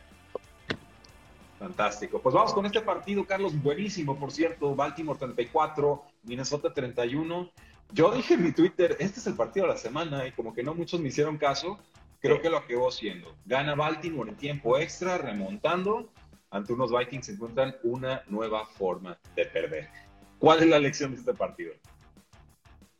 [1.59, 2.19] Fantástico.
[2.19, 4.75] Pues vamos con este partido, Carlos, buenísimo, por cierto.
[4.75, 7.49] Baltimore 34, Minnesota 31.
[7.91, 10.63] Yo dije en mi Twitter, este es el partido de la semana y como que
[10.63, 11.79] no muchos me hicieron caso
[12.23, 13.35] creo que lo acabó siendo.
[13.45, 16.09] Gana Baltimore en tiempo extra, remontando.
[16.49, 19.89] Ante unos Vikings se encuentran una nueva forma de perder.
[20.39, 21.73] ¿Cuál es la lección de este partido?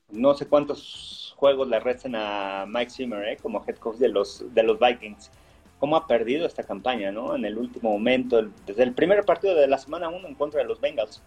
[0.10, 3.38] No sé cuántos juegos le restan a Mike Zimmer ¿eh?
[3.42, 5.32] como head coach de los, de los Vikings.
[5.80, 7.36] ¿Cómo ha perdido esta campaña ¿no?
[7.36, 8.42] en el último momento?
[8.66, 11.24] Desde el primer partido de la semana 1 en contra de los Bengals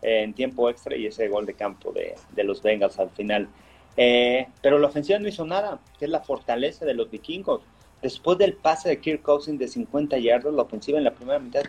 [0.00, 3.48] en tiempo extra y ese gol de campo de, de los Bengals al final.
[3.96, 7.62] Eh, pero la ofensiva no hizo nada, que es la fortaleza de los vikingos.
[8.02, 11.62] Después del pase de Kirk Cousins de 50 yardas, la ofensiva en la primera mitad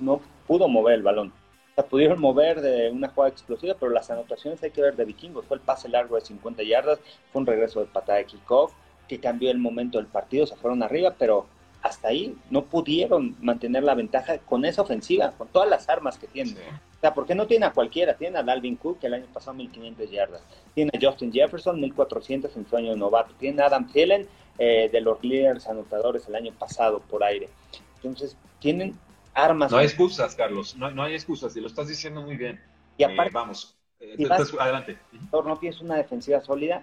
[0.00, 1.32] no pudo mover el balón.
[1.76, 5.46] La pudieron mover de una jugada explosiva, pero las anotaciones hay que ver de vikingos.
[5.46, 7.00] Fue el pase largo de 50 yardas,
[7.32, 8.72] fue un regreso de patada de kickoff
[9.08, 11.46] que cambió el momento del partido, se fueron arriba, pero
[11.82, 16.28] hasta ahí no pudieron mantener la ventaja con esa ofensiva, con todas las armas que
[16.28, 16.54] tienen.
[16.56, 19.54] O sea, porque no tiene a cualquiera, tiene a Dalvin Cook, que el año pasado
[19.54, 20.42] 1500 yardas,
[20.74, 24.88] tiene a Justin Jefferson, 1400 en su año de novato, tiene a Adam Thielen, eh,
[24.92, 27.48] de los líderes anotadores el año pasado por aire.
[27.96, 28.96] Entonces, tienen
[29.34, 29.72] armas.
[29.72, 32.60] No hay excusas, Carlos, no, hay excusas, y lo estás diciendo muy bien.
[32.96, 34.16] Y aparte, eh, vamos, eh,
[34.60, 34.98] adelante.
[35.32, 36.82] No tienes una defensiva sólida,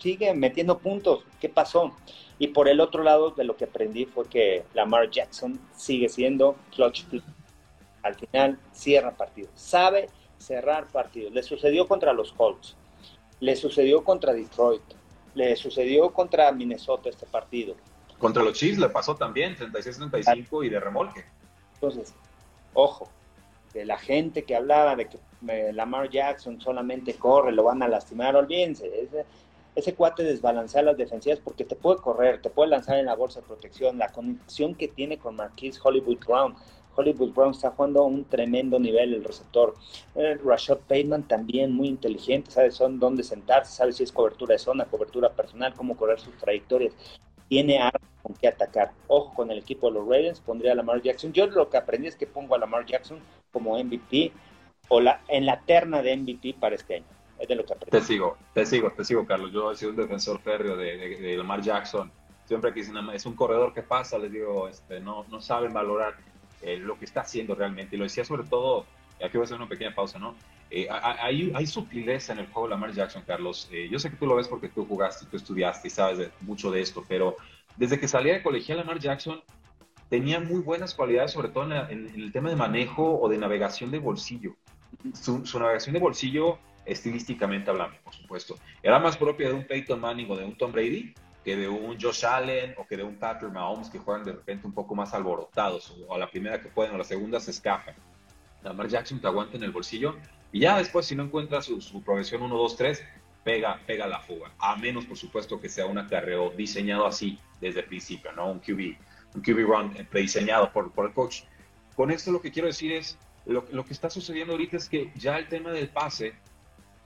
[0.00, 1.24] sigue metiendo puntos.
[1.40, 1.94] ¿Qué pasó?
[2.38, 6.56] Y por el otro lado, de lo que aprendí fue que Lamar Jackson sigue siendo
[6.74, 7.04] clutch.
[8.02, 9.50] Al final cierra partidos.
[9.54, 10.08] Sabe
[10.38, 11.32] cerrar partidos.
[11.32, 12.76] Le sucedió contra los Colts.
[13.40, 14.82] Le sucedió contra Detroit.
[15.34, 17.76] Le sucedió contra Minnesota este partido.
[18.18, 21.24] Contra los Chiefs le pasó también, 36-35 y de remolque.
[21.74, 22.14] Entonces,
[22.74, 23.08] ojo,
[23.72, 27.88] de la gente que hablaba de que eh, Lamar Jackson solamente corre, lo van a
[27.88, 28.90] lastimar, olvídense
[29.80, 33.40] ese cuate desbalancea las defensivas porque te puede correr, te puede lanzar en la bolsa
[33.40, 36.54] de protección, la conexión que tiene con Marquise Hollywood Brown.
[36.94, 39.74] Hollywood Brown está jugando a un tremendo nivel el receptor.
[40.14, 44.58] Eh, Rashad Bateman también muy inteligente, sabe son dónde sentarse, sabe si es cobertura de
[44.58, 46.94] zona, cobertura personal, cómo correr sus trayectorias.
[47.48, 48.92] Tiene armas con qué atacar.
[49.08, 51.32] Ojo con el equipo de los Ravens, pondría a Lamar Jackson.
[51.32, 53.18] Yo lo que aprendí es que pongo a Lamar Jackson
[53.50, 54.32] como MVP
[54.88, 57.19] o la, en la terna de MVP para este año.
[57.90, 59.52] Te sigo, te sigo, te sigo, Carlos.
[59.52, 62.10] Yo he sido un defensor férreo de, de, Lamar Jackson.
[62.44, 66.16] Siempre que es un corredor que pasa, les digo, este, no, no saben valorar
[66.62, 67.96] eh, lo que está haciendo realmente.
[67.96, 68.86] Y lo decía sobre todo,
[69.24, 70.34] aquí voy a hacer una pequeña pausa, ¿no?
[70.70, 73.68] Eh, hay, hay, sutileza en el juego de Lamar Jackson, Carlos.
[73.72, 76.70] Eh, yo sé que tú lo ves porque tú jugaste, tú estudiaste y sabes mucho
[76.70, 77.36] de esto, pero
[77.76, 79.42] desde que salía de colegial, Lamar Jackson
[80.08, 83.98] tenía muy buenas cualidades, sobre todo en, el tema de manejo o de navegación de
[83.98, 84.54] bolsillo.
[85.14, 88.56] Su, su navegación de bolsillo estilísticamente hablando, por supuesto.
[88.82, 91.14] Era más propia de un Peyton Manning o de un Tom Brady
[91.44, 94.66] que de un Josh Allen o que de un Patrick Mahomes que juegan de repente
[94.66, 97.50] un poco más alborotados o a la primera que pueden o a la segunda se
[97.50, 97.94] escapan.
[98.62, 100.16] Lamar Jackson te aguanta en el bolsillo
[100.52, 103.04] y ya después si no encuentra su, progresión 1, 2, 3,
[103.42, 104.52] pega, pega la fuga.
[104.58, 108.50] A menos, por supuesto, que sea un acarreo diseñado así desde el principio, ¿no?
[108.50, 108.96] Un QB,
[109.34, 111.42] un QB run eh, prediseñado por, por el coach.
[111.94, 115.10] Con esto lo que quiero decir es, lo, lo que está sucediendo ahorita es que
[115.14, 116.34] ya el tema del pase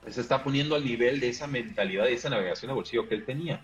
[0.09, 3.25] se está poniendo al nivel de esa mentalidad, de esa navegación de bolsillo que él
[3.25, 3.61] tenía.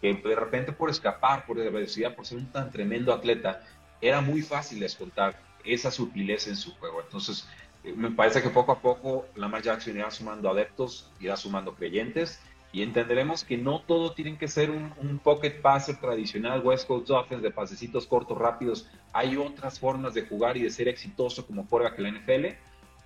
[0.00, 3.62] Que de repente por escapar, por velocidad, por ser un tan tremendo atleta,
[4.00, 7.02] era muy fácil descontar esa sutileza en su juego.
[7.02, 7.46] Entonces,
[7.84, 12.40] eh, me parece que poco a poco Lamar Jackson irá sumando adeptos, irá sumando creyentes
[12.72, 17.42] y entenderemos que no todo tiene que ser un, pocket passer tradicional, West Coast Offense
[17.42, 18.88] de pasecitos cortos, rápidos.
[19.12, 22.46] Hay otras formas de jugar y de ser exitoso como juega que la NFL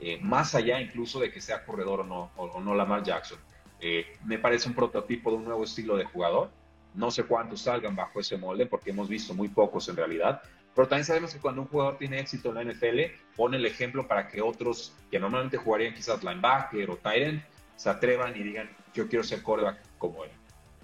[0.00, 3.38] eh, más allá incluso de que sea corredor o no, o, no Lamar Jackson.
[3.80, 6.50] Eh, me parece un prototipo de un nuevo estilo de jugador.
[6.94, 10.42] No sé cuántos salgan bajo ese molde porque hemos visto muy pocos en realidad,
[10.74, 13.00] pero también sabemos que cuando un jugador tiene éxito en la NFL,
[13.36, 17.42] pone el ejemplo para que otros que normalmente jugarían quizás linebacker o tight end,
[17.76, 20.30] se atrevan y digan, yo quiero ser quarterback como él.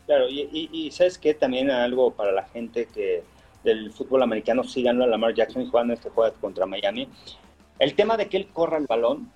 [0.07, 3.23] Claro, y, sabes que también algo para la gente que
[3.63, 7.09] del fútbol americano sigan a Lamar Jackson y jugando este juego contra Miami.
[7.81, 9.33] El tema de que él corra el balón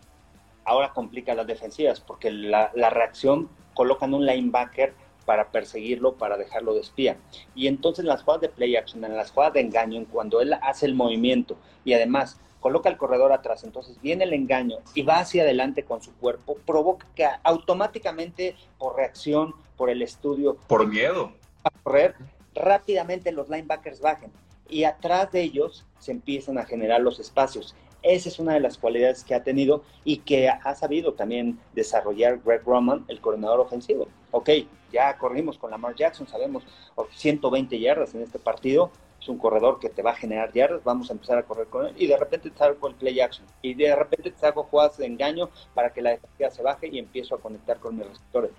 [0.64, 6.74] ahora complica las defensivas porque la, la reacción colocan un linebacker para perseguirlo, para dejarlo
[6.74, 7.16] de espía.
[7.54, 10.42] Y entonces en las jugadas de play action, en las jugadas de engaño, en cuando
[10.42, 15.02] él hace el movimiento y además coloca el corredor atrás, entonces viene el engaño y
[15.02, 20.86] va hacia adelante con su cuerpo, provoca que automáticamente por reacción, por el estudio, por
[20.86, 22.14] miedo, a correr,
[22.54, 24.30] rápidamente los linebackers bajen
[24.68, 27.74] y atrás de ellos se empiezan a generar los espacios.
[28.04, 32.38] Esa es una de las cualidades que ha tenido y que ha sabido también desarrollar
[32.44, 34.08] Greg Roman, el coordinador ofensivo.
[34.30, 34.50] Ok,
[34.92, 36.64] ya corrimos con Lamar Jackson, sabemos
[37.12, 41.08] 120 yardas en este partido, es un corredor que te va a generar yardas, vamos
[41.08, 43.72] a empezar a correr con él y de repente te salgo el play action y
[43.72, 47.34] de repente te hago jugadas de engaño para que la defensiva se baje y empiezo
[47.34, 48.50] a conectar con mis receptores.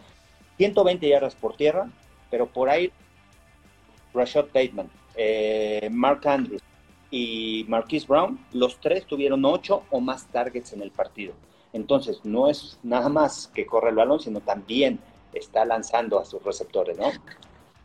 [0.57, 1.87] 120 yardas por tierra,
[2.31, 2.91] pero por ahí
[4.11, 6.63] Rashad Bateman, eh, Mark Andrews,
[7.11, 11.33] y Marquise Brown, los tres tuvieron ocho o más targets en el partido.
[11.73, 14.99] Entonces, no es nada más que corre el balón, sino también
[15.33, 17.11] está lanzando a sus receptores, ¿no?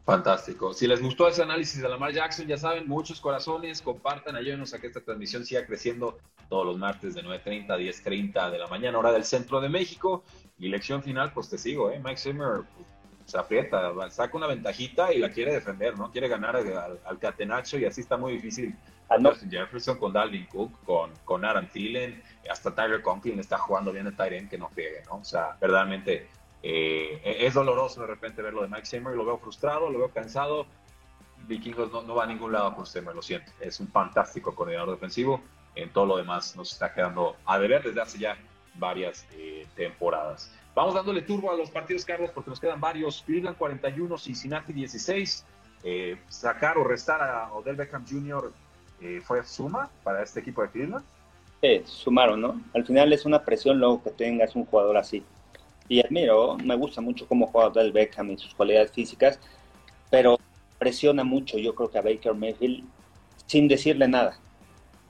[0.05, 0.73] Fantástico.
[0.73, 4.81] Si les gustó ese análisis de Lamar Jackson, ya saben, muchos corazones, compartan, ayúdenos a
[4.81, 8.99] que esta transmisión siga creciendo todos los martes de 9.30 a 10.30 de la mañana,
[8.99, 10.25] hora del centro de México.
[10.59, 12.01] Y lección final, pues te sigo, ¿eh?
[12.03, 12.63] Mike Zimmer
[13.25, 16.11] se aprieta, saca una ventajita y la quiere defender, ¿no?
[16.11, 18.75] Quiere ganar al, catenacho y así está muy difícil.
[19.11, 19.19] Ah,
[19.51, 24.17] Jefferson con Dalvin Cook, con, con Aaron Thielen, hasta Tyler Conklin está jugando bien el
[24.17, 25.17] Tyren que no pegue, ¿no?
[25.17, 26.29] O sea, verdaderamente
[26.63, 30.65] eh, es doloroso de repente verlo de Mike Zimmer, lo veo frustrado, lo veo cansado.
[31.49, 33.51] Vikingos no, no va a ningún lado con Zimmer, lo siento.
[33.61, 35.43] Es un fantástico coordinador defensivo.
[35.75, 38.37] En todo lo demás nos está quedando a deber desde hace ya
[38.75, 40.55] varias eh, temporadas.
[40.75, 43.23] Vamos dándole turbo a los partidos, Carlos, porque nos quedan varios.
[43.27, 45.47] Cleveland 41, Cincinnati 16.
[45.83, 48.53] Eh, sacar o restar a Odell Beckham Jr.
[49.01, 51.05] Eh, fue suma para este equipo de Cleveland.
[51.61, 52.61] Sí, sumaron, ¿no?
[52.75, 55.23] Al final es una presión luego que tengas un jugador así.
[55.89, 59.39] Y admiro, me gusta mucho cómo juega Odell Beckham y sus cualidades físicas,
[60.11, 60.39] pero
[60.79, 62.85] presiona mucho, yo creo que a Baker Mayfield
[63.47, 64.39] sin decirle nada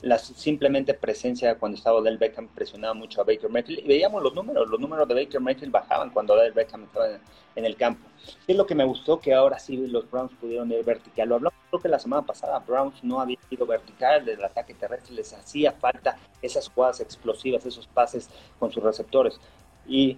[0.02, 4.34] la simplemente presencia cuando estaba Odell Beckham presionaba mucho a Baker Mayfield y veíamos los
[4.34, 7.06] números, los números de Baker Mayfield bajaban cuando Odell Beckham estaba
[7.54, 8.08] en, el campo.
[8.46, 11.28] Es lo que me gustó que ahora sí los Browns pudieron ir vertical.
[11.28, 15.14] Lo hablamos creo que la semana pasada, Browns no había ido vertical del ataque terrestre,
[15.14, 19.38] les hacía falta esas jugadas explosivas, esos pases con sus receptores.
[19.86, 20.16] Y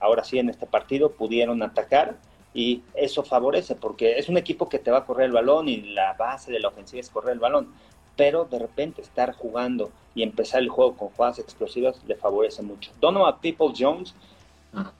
[0.00, 2.16] ahora sí en este partido pudieron atacar
[2.52, 5.80] y eso favorece porque es un equipo que te va a correr el balón y
[5.94, 7.74] la base de la ofensiva es correr el balón
[8.16, 12.92] pero de repente estar jugando y empezar el juego con jugadas explosivas le favorece mucho.
[13.00, 14.14] Donovan People Jones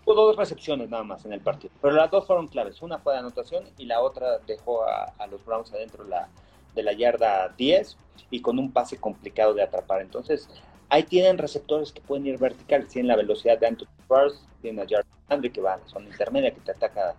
[0.05, 2.81] tuvo dos recepciones nada más en el partido, pero las dos fueron claves.
[2.83, 6.29] Una fue de anotación y la otra dejó a, los Browns adentro la,
[6.75, 7.97] de la yarda 10
[8.31, 10.01] y con un pase complicado de atrapar.
[10.01, 10.49] Entonces,
[10.89, 14.89] ahí tienen receptores que pueden ir verticales, tienen la velocidad de Anthony First, tienen a
[14.89, 17.15] Jared Landry que va a la zona intermedia que te ataca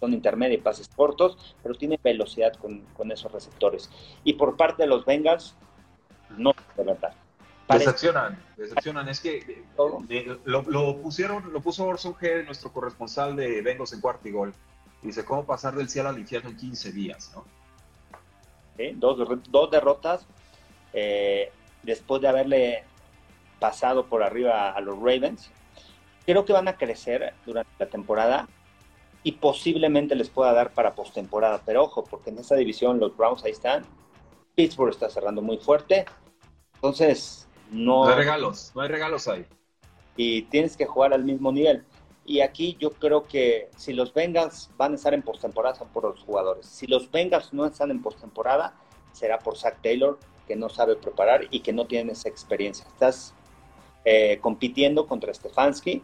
[0.00, 3.90] son intermedia y pases cortos, pero tiene velocidad con, con, esos receptores.
[4.24, 5.54] Y por parte de los Bengals,
[6.36, 7.14] no, de verdad.
[7.68, 9.08] Decepcionan, decepcionan.
[9.08, 9.64] Es que
[10.08, 14.32] eh, lo, lo, pusieron, lo puso Orson G, nuestro corresponsal de Bengals en cuarto y
[14.32, 14.54] gol.
[15.02, 17.32] Dice, ¿cómo pasar del cielo al infierno en 15 días?
[17.34, 17.44] ¿no?
[18.94, 20.26] Dos, dos, derrotas
[20.92, 22.84] eh, después de haberle
[23.58, 25.50] pasado por arriba a los Ravens.
[26.26, 28.48] Creo que van a crecer durante la temporada
[29.22, 31.62] y posiblemente les pueda dar para postemporada.
[31.64, 33.84] Pero ojo, porque en esa división los Browns ahí están.
[34.54, 36.06] Pittsburgh está cerrando muy fuerte.
[36.74, 38.04] Entonces, no.
[38.04, 39.46] No hay regalos, no hay regalos ahí.
[40.16, 41.84] Y tienes que jugar al mismo nivel.
[42.24, 46.04] Y aquí yo creo que si los Bengals van a estar en postemporada, son por
[46.04, 46.66] los jugadores.
[46.66, 48.74] Si los Bengals no están en postemporada,
[49.12, 52.86] será por Zach Taylor, que no sabe preparar y que no tiene esa experiencia.
[52.86, 53.34] Estás
[54.04, 56.02] eh, compitiendo contra Stefanski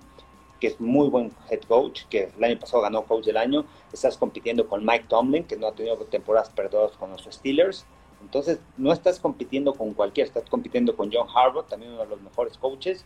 [0.61, 3.65] que es muy buen head coach, que el año pasado ganó coach del año.
[3.93, 7.87] Estás compitiendo con Mike Tomlin, que no ha tenido temporadas perdidas con los Steelers.
[8.21, 12.21] Entonces, no estás compitiendo con cualquiera, estás compitiendo con John Harbaugh, también uno de los
[12.21, 13.05] mejores coaches.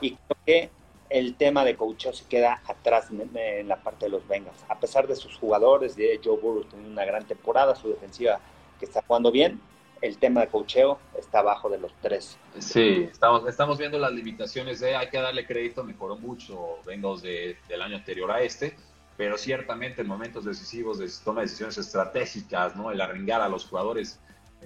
[0.00, 0.70] Y creo que
[1.10, 4.64] el tema de coaching se queda atrás en, la parte de los Bengals.
[4.68, 8.40] A pesar de sus jugadores, de Joe Burrow teniendo una gran temporada, su defensiva
[8.78, 9.60] que está jugando bien,
[10.00, 12.38] el tema de cocheo está abajo de los tres.
[12.58, 17.56] Sí, estamos, estamos viendo las limitaciones de, hay que darle crédito, mejoró mucho Bengals de,
[17.68, 18.76] del año anterior a este,
[19.16, 22.90] pero ciertamente en momentos decisivos de toma de decisiones estratégicas, ¿no?
[22.90, 24.20] el arringar a los jugadores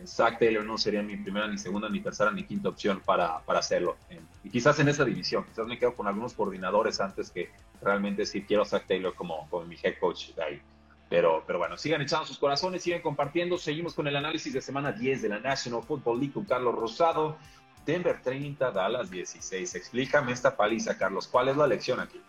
[0.06, 3.60] Zach Taylor no sería mi primera, ni segunda, ni tercera, ni quinta opción para, para
[3.60, 3.96] hacerlo.
[4.42, 8.46] Y quizás en esa división, quizás me quedo con algunos coordinadores antes que realmente decir
[8.46, 10.62] quiero a Zach Taylor como, como mi head coach de ahí.
[11.08, 13.58] Pero, pero bueno, sigan echando sus corazones, sigan compartiendo.
[13.58, 17.36] Seguimos con el análisis de semana 10 de la National Football League Carlos Rosado.
[17.84, 19.74] Denver 30, Dallas 16.
[19.74, 21.28] Explícame esta paliza, Carlos.
[21.28, 22.20] ¿Cuál es la lección aquí?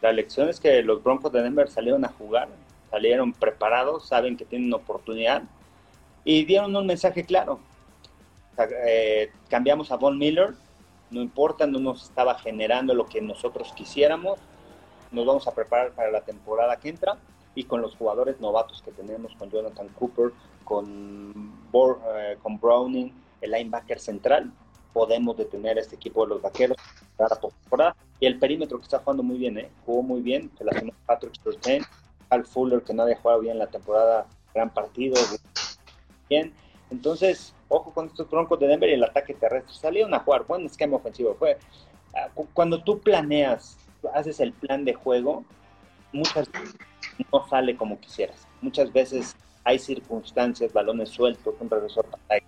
[0.00, 2.48] La lección es que los Broncos de Denver salieron a jugar,
[2.90, 5.42] salieron preparados, saben que tienen oportunidad
[6.24, 7.60] y dieron un mensaje claro.
[8.86, 10.54] Eh, cambiamos a Von Miller,
[11.10, 14.38] no importa, no nos estaba generando lo que nosotros quisiéramos,
[15.10, 17.16] nos vamos a preparar para la temporada que entra
[17.58, 20.30] y con los jugadores novatos que tenemos, con Jonathan Cooper,
[20.62, 24.52] con, eh, con Browning, el linebacker central,
[24.92, 26.76] podemos detener a este equipo de los vaqueros
[27.16, 27.96] para la temporada.
[28.20, 29.70] Y el perímetro que está jugando muy bien, ¿eh?
[29.84, 30.70] jugó muy bien, se la
[31.04, 31.82] Patrick Surtain,
[32.30, 35.16] Al Fuller, que no había jugado bien la temporada, gran partido,
[36.28, 36.54] bien.
[36.90, 39.74] Entonces, ojo con estos broncos de Denver y el ataque terrestre.
[39.74, 41.34] Salieron a jugar, buen esquema ofensivo.
[41.34, 41.58] Fue
[42.14, 43.76] ah, cuando tú planeas,
[44.14, 45.44] haces el plan de juego,
[46.12, 46.76] muchas veces
[47.32, 48.46] no sale como quisieras.
[48.60, 52.40] Muchas veces hay circunstancias, balones sueltos, un regreso para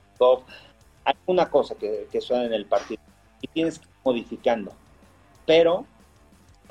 [1.04, 3.02] alguna cosa que, que suena en el partido
[3.40, 4.72] y tienes que ir modificando.
[5.46, 5.86] Pero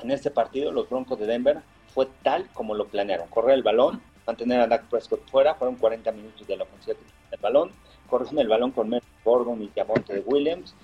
[0.00, 1.62] en este partido los Broncos de Denver
[1.94, 3.28] fue tal como lo planearon.
[3.28, 6.96] Correr el balón, mantener a Dak Prescott fuera, fueron 40 minutos de la ofensiva
[7.30, 7.70] del balón,
[8.08, 10.74] corrieron el balón con Merrick Gordon y Diamante de Williams,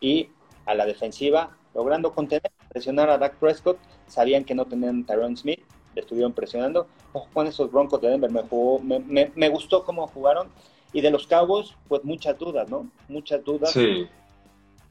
[0.00, 0.28] y
[0.66, 5.60] a la defensiva, logrando contener, presionar a Dak Prescott, sabían que no tenían Tyrone Smith,
[5.94, 10.08] le estuvieron presionando, ojo con esos broncos de Denver, me, jugó, me, me, gustó cómo
[10.08, 10.48] jugaron,
[10.92, 12.90] y de los Cowboys, pues muchas dudas, ¿no?
[13.08, 13.70] Muchas dudas.
[13.70, 14.08] Sí.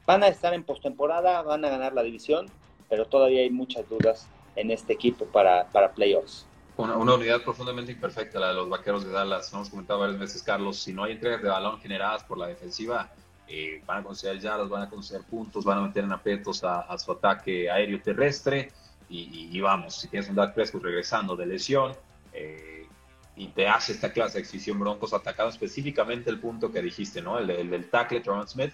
[0.06, 2.46] Van a estar en postemporada, van a ganar la división,
[2.88, 6.46] pero todavía hay muchas dudas en este equipo para, para playoffs.
[6.76, 9.52] Una, unidad profundamente imperfecta, la de los vaqueros de Dallas.
[9.52, 13.10] Hemos comentado varias veces, Carlos, si no hay entregas de balón generadas por la defensiva,
[13.46, 16.96] eh, van a conseguir yardas, van a conseguir puntos, van a meter en apetos a,
[16.98, 18.72] su ataque aéreo terrestre.
[19.08, 21.94] Y, vamos, si tienes un Dak Prescott regresando de lesión
[22.32, 22.88] eh,
[23.36, 27.38] y te hace esta clase de exhibición Broncos atacando específicamente el punto que dijiste, ¿no?
[27.38, 28.72] El, del tackle, Tron Smith.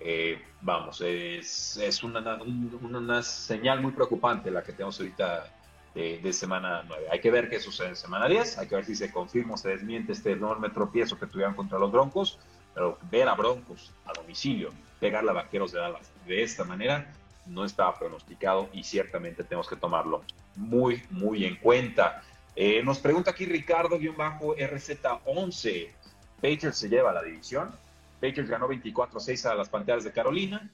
[0.00, 2.38] Eh, vamos, es, es una,
[2.82, 5.52] una, señal muy preocupante la que tenemos ahorita
[5.94, 7.06] de, semana 9.
[7.10, 9.56] Hay que ver qué sucede en semana 10, hay que ver si se confirma o
[9.56, 12.38] se desmiente este enorme tropiezo que tuvieron contra los Broncos,
[12.76, 14.70] pero ver a Broncos a domicilio,
[15.00, 17.10] pegarle a Vaqueros de Dallas de esta manera,
[17.46, 20.22] no estaba pronosticado y ciertamente tenemos que tomarlo
[20.56, 22.22] muy, muy en cuenta.
[22.54, 25.88] Eh, nos pregunta aquí Ricardo-RZ11,
[26.36, 27.74] Patriots se lleva la división.
[28.20, 30.70] Patriots ganó 24-6 a las Panteras de Carolina.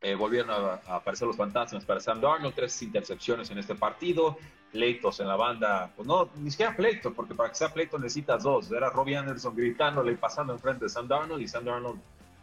[0.00, 4.38] Eh, volvieron a, aparecer los fantasmas para Sam Darnold, tres intercepciones en este partido,
[4.72, 8.42] pleitos en la banda, pues no, ni siquiera pleito, porque para que sea pleito necesitas
[8.42, 12.00] dos, era Robbie Anderson gritándole y pasando enfrente de Sam Darnold y Sam Darnold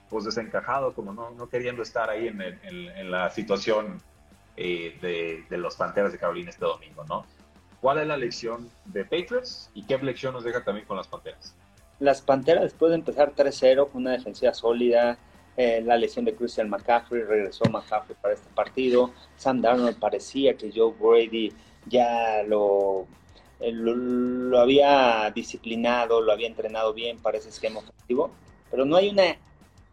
[0.10, 4.02] pues desencajado, como no, no queriendo estar ahí en, la situación
[4.58, 7.26] eh, de, de, los Panteras de Carolina este domingo, ¿no?
[7.82, 11.56] ¿Cuál es la lección de Patriots y qué lección nos deja también con las Panteras?
[12.00, 15.18] Las Panteras después de empezar 3-0 con una defensiva sólida,
[15.56, 19.12] eh, la lesión de Christian McCaffrey, regresó McCaffrey para este partido.
[19.36, 21.54] Sam Darnold parecía que Joe Brady
[21.90, 23.08] ya lo,
[23.60, 28.32] eh, lo, había disciplinado, lo había entrenado bien para ese esquema ofensivo,
[28.72, 29.38] pero no hay una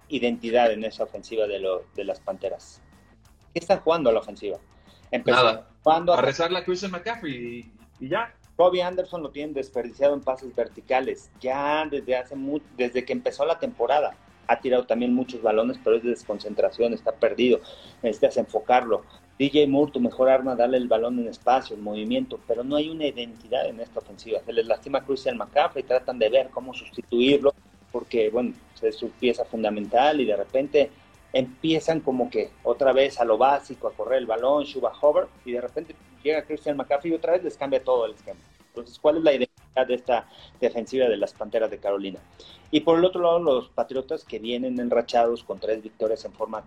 [0.08, 2.80] identidad en esa ofensiva de, lo, de las Panteras.
[3.52, 4.58] ¿Qué están jugando a la ofensiva?
[5.24, 5.68] Nada.
[5.84, 7.70] a, rezarle a Christian McCaffrey
[8.00, 8.34] y, ya.
[8.58, 12.34] Robbie Anderson lo tienen desperdiciado en pases verticales, ya desde hace
[12.74, 14.16] desde que empezó la temporada
[14.48, 17.60] ha tirado también muchos balones, pero es de desconcentración, está perdido,
[18.02, 19.04] necesitas enfocarlo.
[19.38, 22.88] DJ Moore, tu mejor arma, darle el balón en espacio, en movimiento, pero no hay
[22.88, 24.40] una identidad en esta ofensiva.
[24.44, 27.52] Se les lastima a Christian McCaffrey, tratan de ver cómo sustituirlo,
[27.92, 30.90] porque, bueno, es su pieza fundamental y de repente
[31.32, 35.52] empiezan como que otra vez a lo básico, a correr el balón, Shuba Hover, y
[35.52, 38.40] de repente llega Christian McCaffrey y otra vez les cambia todo el esquema.
[38.68, 40.26] Entonces, ¿cuál es la identidad de esta
[40.60, 42.20] defensiva de las Panteras de Carolina?
[42.70, 46.64] Y por el otro lado, los Patriotas que vienen enrachados con tres victorias en forma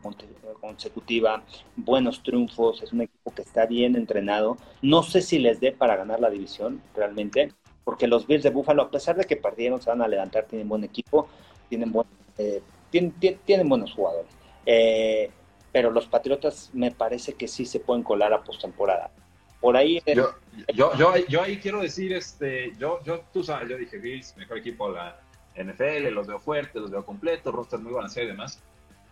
[0.62, 1.43] consecutiva,
[1.76, 4.57] buenos triunfos, es un equipo que está bien entrenado.
[4.82, 7.53] No sé si les dé para ganar la división realmente,
[7.84, 10.70] porque los Bills de Buffalo, a pesar de que perdieron, se van a levantar, tienen
[10.70, 11.28] buen equipo,
[11.68, 12.07] tienen, buen,
[12.38, 14.32] eh, tienen, buenos jugadores.
[14.66, 15.30] Eh,
[15.72, 19.12] pero los Patriotas me parece que sí se pueden colar a postemporada.
[19.60, 20.01] Por ahí.
[20.05, 20.34] Yo,
[20.74, 24.57] yo, yo, yo, ahí quiero decir, este, yo, yo, tú sabes, yo dije Bills, mejor
[24.57, 25.20] equipo de la
[25.55, 28.62] NFL, los veo fuertes, los veo completos, roster muy balanceado y demás.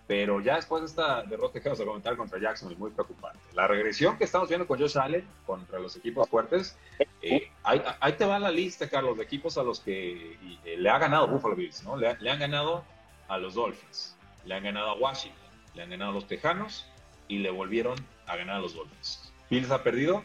[0.07, 3.39] Pero ya después de esta derrota que vamos a comentar contra Jackson es muy preocupante.
[3.53, 6.77] La regresión que estamos viendo con Josh Allen contra los equipos fuertes,
[7.21, 10.97] Eh, ahí, te va la lista, Carlos, de equipos a los que eh, le ha
[10.99, 11.97] ganado Buffalo Bills, ¿no?
[11.97, 12.85] Le, han ganado
[13.27, 16.85] a los Dolphins, le han ganado a Washington, le han ganado a los Tejanos
[17.27, 19.33] y le volvieron a ganar a los Dolphins.
[19.49, 20.23] Bills ha perdido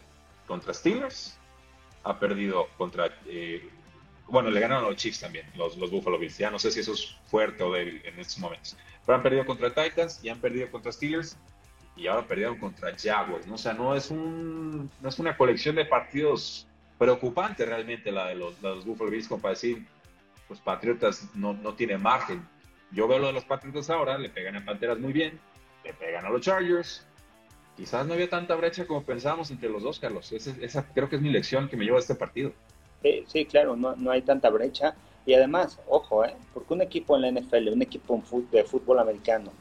[0.53, 1.39] contra Steelers,
[2.05, 3.07] ha perdido contra...
[3.27, 3.71] Eh,
[4.29, 6.37] bueno, le ganaron a los Chiefs también, los, los Buffalo Bills.
[6.37, 8.77] Ya no sé si eso es fuerte o débil en estos momentos.
[9.07, 11.39] Pero han perdido contra Titans y han perdido contra Steelers
[11.97, 13.47] y ahora perdieron contra Jaguars.
[13.47, 13.55] ¿no?
[13.55, 16.67] O sea, no es, un, no es una colección de partidos
[16.99, 19.87] preocupante realmente la de los, Buffalo Bills, como para decir,
[20.51, 22.47] los Patriotas no, no tienen margen.
[22.91, 25.41] Yo veo lo de los Patriotas ahora, le pegan a Panteras muy bien,
[25.83, 27.07] le pegan a los Chargers.
[27.77, 30.31] Quizás no había tanta brecha como pensábamos entre los dos, Carlos.
[30.33, 32.53] Esa, creo que es mi lección que me lleva a este partido.
[33.27, 34.95] Sí, claro, no, no hay tanta brecha.
[35.25, 36.35] Y además, ojo, ¿eh?
[36.53, 39.53] porque un equipo en la NFL, un equipo de fútbol americano,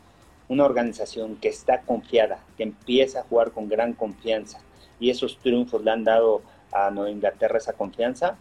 [0.49, 4.59] una organización que está confiada, que empieza a jugar con gran confianza,
[4.99, 6.41] y esos triunfos le han dado
[6.73, 8.37] a Nueva Inglaterra esa confianza,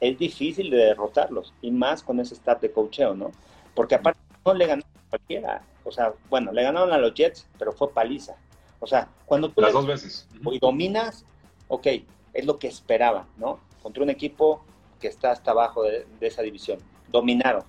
[0.00, 3.30] es difícil de derrotarlos, y más con ese staff de cocheo, ¿no?
[3.74, 7.46] Porque aparte no le ganaron a cualquiera, o sea, bueno, le ganaron a los Jets,
[7.58, 8.34] pero fue paliza.
[8.80, 11.24] O sea, cuando tú las dos veces y dominas,
[11.68, 11.86] ok,
[12.32, 13.60] es lo que esperaba, ¿no?
[13.82, 14.64] Contra un equipo
[14.98, 16.78] que está hasta abajo de, de esa división.
[17.08, 17.64] Dominaron.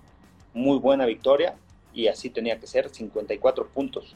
[0.53, 1.55] Muy buena victoria
[1.93, 4.15] y así tenía que ser, 54 puntos.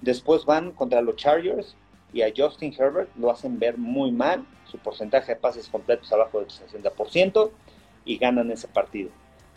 [0.00, 1.76] Después van contra los Chargers
[2.12, 6.40] y a Justin Herbert lo hacen ver muy mal, su porcentaje de pases completos abajo
[6.40, 7.50] del 60%
[8.04, 9.10] y ganan ese partido.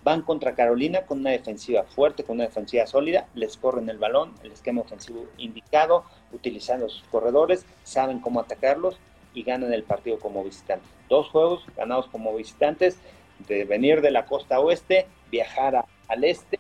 [0.06, 4.36] Van contra Carolina con una defensiva fuerte, con una defensiva sólida, les corren el balón,
[4.44, 9.00] el esquema ofensivo indicado, utilizando sus corredores, saben cómo atacarlos
[9.34, 10.88] y ganan el partido como visitantes.
[11.10, 13.00] Dos juegos ganados como visitantes,
[13.48, 16.60] de venir de la costa oeste, viajar al este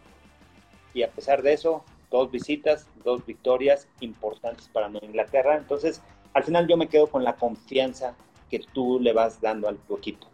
[0.95, 5.55] y a pesar de eso, dos visitas, dos victorias importantes para Nueva Inglaterra.
[5.55, 6.01] Entonces,
[6.33, 8.15] al final yo me quedo con la confianza
[8.49, 10.25] que tú le vas dando al tu equipo.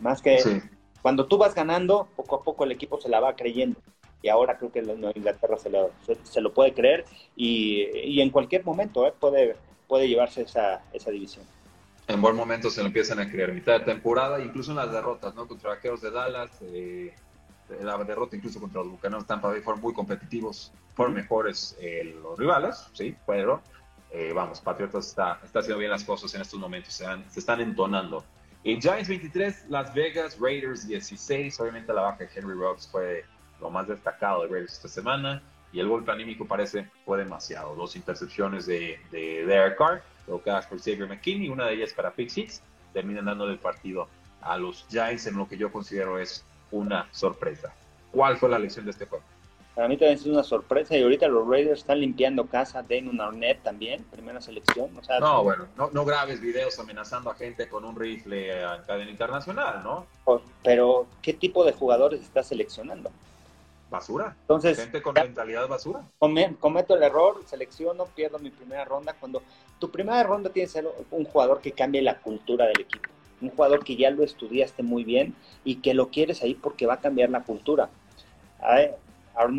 [0.00, 0.38] Más que
[1.04, 3.78] cuando tú vas ganando, poco a poco el equipo se la va creyendo.
[4.22, 5.90] Y ahora creo que Inglaterra se lo,
[6.22, 7.04] se, lo puede creer
[7.36, 9.12] y, y, en cualquier momento ¿eh?
[9.20, 9.54] puede,
[9.86, 11.44] puede llevarse esa, esa división.
[12.08, 13.52] En buen momento se lo empiezan a creer.
[13.52, 15.46] Mitad de temporada, incluso en las derrotas, ¿no?
[15.46, 17.12] Contra vaqueros de Dallas, eh,
[17.82, 22.38] la derrota incluso contra los Bucaneros Tampa Bay fueron muy competitivos, fueron mejores eh, los
[22.38, 23.60] rivales, sí, pero
[24.10, 27.60] eh, vamos, Patriotas está, está haciendo bien las cosas en estos momentos, se, se están
[27.60, 28.24] entonando.
[28.64, 33.22] En Giants 23, Las Vegas Raiders 16, obviamente la baja de Henry Rocks fue
[33.60, 37.74] lo más destacado de Raiders esta semana y el golpe anímico parece fue demasiado.
[37.76, 42.30] Dos intercepciones de, de Derek Carr, provocadas por Xavier McKinney, una de ellas para Pick
[42.30, 42.62] Six,
[42.94, 44.08] terminan dando el partido
[44.40, 47.70] a los Giants en lo que yo considero es una sorpresa.
[48.12, 49.24] ¿Cuál fue la lección de este juego?
[49.74, 52.84] Para mí también es una sorpresa y ahorita los Raiders están limpiando casa.
[52.88, 54.90] Damon Arnett también, primera selección.
[55.20, 59.82] no, bueno, no, no, grabes videos amenazando a gente con un rifle en cadena internacional,
[59.82, 60.06] ¿no?
[60.62, 63.10] Pero, ¿qué tipo de jugadores está seleccionando?
[63.90, 64.36] Basura.
[64.42, 66.02] Entonces, gente con mentalidad basura.
[66.60, 69.14] Cometo el error, selecciono, pierdo mi primera ronda.
[69.18, 69.42] Cuando
[69.80, 73.10] tu primera ronda tiene que ser un jugador que cambie la cultura del equipo
[73.40, 76.94] un jugador que ya lo estudiaste muy bien y que lo quieres ahí porque va
[76.94, 77.88] a cambiar la cultura.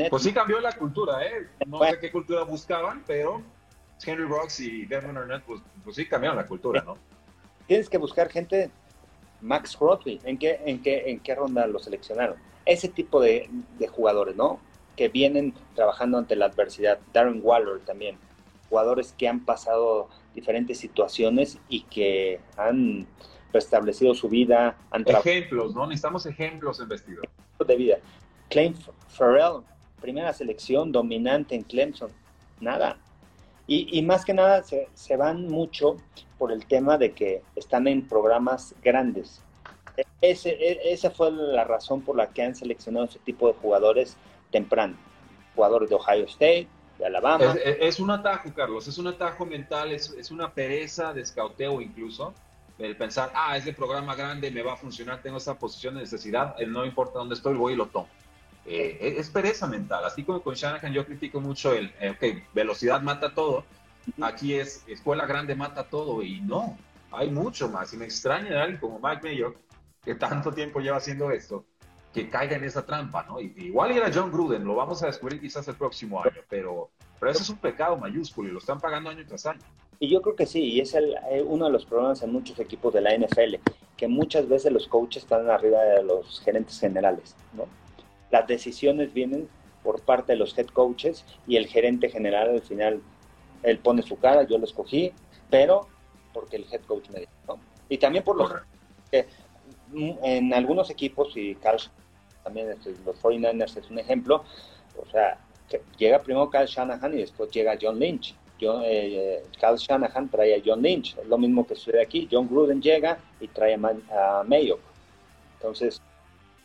[0.09, 1.47] Pues sí cambió la cultura, ¿eh?
[1.65, 3.41] No sé qué cultura buscaban, pero
[4.03, 6.97] Henry Rocks y Devon Arnett, pues, pues, sí cambiaron la cultura, ¿no?
[7.67, 8.69] Tienes que buscar gente,
[9.41, 12.37] Max Crosby, ¿en qué, en qué, en qué ronda lo seleccionaron?
[12.65, 14.59] Ese tipo de, de jugadores, ¿no?
[14.95, 16.99] Que vienen trabajando ante la adversidad.
[17.13, 18.17] Darren Waller también,
[18.69, 23.07] jugadores que han pasado diferentes situaciones y que han
[23.53, 24.77] restablecido su vida.
[24.93, 25.87] ejemplos, ¿no?
[25.87, 27.29] Necesitamos ejemplos en vestidor.
[27.65, 27.97] De vida.
[28.49, 28.75] Clay
[29.09, 29.63] Farrell,
[30.01, 32.11] primera selección dominante en Clemson.
[32.59, 32.97] Nada.
[33.67, 35.97] Y, más que nada se, van mucho
[36.37, 39.41] por el tema de que están en programas grandes.
[40.21, 44.17] Ese, e, esa fue la razón por la que han seleccionado ese tipo de jugadores
[44.51, 44.95] temprano.
[45.55, 46.67] Jugadores de Ohio State,
[46.99, 47.55] de Alabama.
[47.63, 52.35] Es, un atajo, Carlos, es un atajo mental, es, es una pereza de escauteo incluso
[52.77, 56.57] el pensar, ah, ese programa grande me va a funcionar, tengo esa posición de necesidad,
[56.67, 58.07] no importa dónde estoy, voy y lo tomo.
[58.65, 62.99] Eh, es pereza mental, así como con Shanahan yo critico mucho el, eh, ok, velocidad
[62.99, 63.63] mata todo,
[64.21, 66.75] aquí es escuela grande mata todo y no,
[67.11, 69.53] hay mucho más y me extraña de alguien como Mike Mayo,
[70.03, 71.63] que tanto tiempo lleva haciendo esto,
[72.11, 73.39] que caiga en esa trampa, ¿no?
[73.39, 76.89] igual era John Gruden, lo vamos a descubrir quizás el próximo año, pero,
[77.19, 79.61] pero eso es un pecado mayúsculo y lo están pagando año tras año.
[79.99, 82.59] Y yo creo que sí, y es el, eh, uno de los problemas en muchos
[82.59, 83.57] equipos de la NFL,
[83.95, 87.67] que muchas veces los coaches están arriba de los gerentes generales, ¿no?
[88.31, 89.47] Las decisiones vienen
[89.83, 93.01] por parte de los head coaches y el gerente general al final,
[93.63, 95.13] él pone su cara, yo lo escogí,
[95.49, 95.87] pero
[96.33, 97.59] porque el head coach me dijo, ¿no?
[97.87, 98.51] Y también por los
[99.93, 101.79] en algunos equipos, y Carl
[102.43, 102.69] también
[103.05, 104.43] los 49ers es un ejemplo,
[104.97, 105.39] o sea,
[105.97, 108.35] llega primero Carl Shanahan y después llega John Lynch.
[108.59, 112.27] John, eh, Carl Shanahan trae a John Lynch, es lo mismo que sucede aquí.
[112.31, 114.79] John Gruden llega y trae a, Mayo.
[115.55, 116.01] Entonces.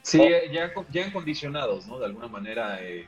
[0.03, 0.53] Sí, oh.
[0.53, 1.98] ya, ya condicionados, ¿no?
[1.98, 2.82] De alguna manera.
[2.82, 3.07] Eh,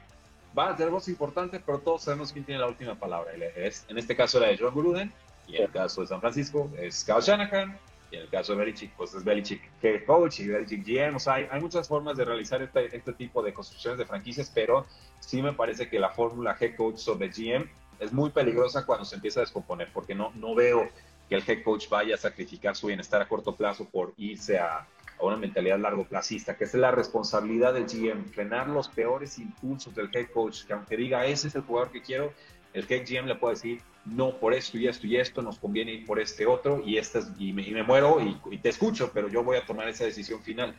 [0.57, 3.33] va a ser voz importante, pero todos sabemos quién tiene la última palabra.
[3.57, 5.13] Es, en este caso era de John Gruden,
[5.49, 7.79] y en el caso de San Francisco es Carl Shanahan,
[8.11, 11.17] y en el caso de Belichick, pues es Belichick head coach y Belichick GM.
[11.17, 14.87] O sea, hay, muchas formas de realizar este, este, tipo de construcciones de franquicias, pero
[15.21, 17.71] sí me parece que la fórmula head coach sobre GM
[18.01, 20.91] es muy peligrosa cuando se empieza a descomponer, porque no, no veo
[21.29, 24.87] que el head coach vaya a sacrificar su bienestar a corto plazo por irse a,
[25.23, 29.95] a una mentalidad largo plazista, que es la responsabilidad del GM, frenar los peores impulsos
[29.95, 32.33] del head coach, que aunque diga ese es el jugador que quiero,
[32.73, 35.93] el head GM le puede decir, no, por esto y esto y esto, nos conviene
[35.93, 38.19] ir por este otro y, este y, me, muero
[38.51, 40.75] y, te escucho, pero yo voy a tomar esa decisión final.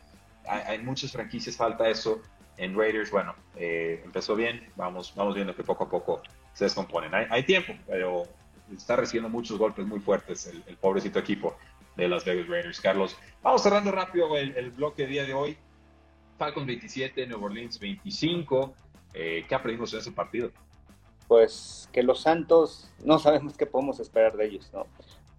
[0.45, 2.21] Hay, muchas franquicias, falta eso.
[2.57, 6.21] En Raiders, bueno, eh, empezó bien, vamos, vamos viendo que poco a poco
[6.53, 7.11] se descomponen.
[7.29, 8.23] Hay, tiempo, pero
[8.75, 11.57] está recibiendo muchos golpes muy fuertes el, pobrecito equipo
[11.95, 12.81] de las Vegas Raiders.
[12.81, 15.57] Carlos, vamos cerrando rápido el, bloque de día de hoy.
[16.37, 18.73] Falcons 27, New Orleans 25.
[19.13, 20.51] Eh, ¿Qué aprendimos en ese partido?
[21.27, 24.85] pues que los Santos no sabemos qué podemos esperar de ellos, ¿no?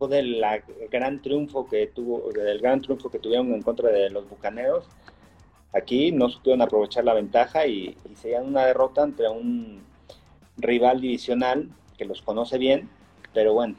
[0.08, 0.44] Del
[0.90, 4.86] gran triunfo que tuvo, del gran triunfo que tuvieron en contra de los Bucaneros,
[5.72, 9.82] aquí no supieron aprovechar la ventaja y, y se dieron una derrota entre un
[10.56, 12.90] rival divisional que los conoce bien,
[13.32, 13.76] pero bueno.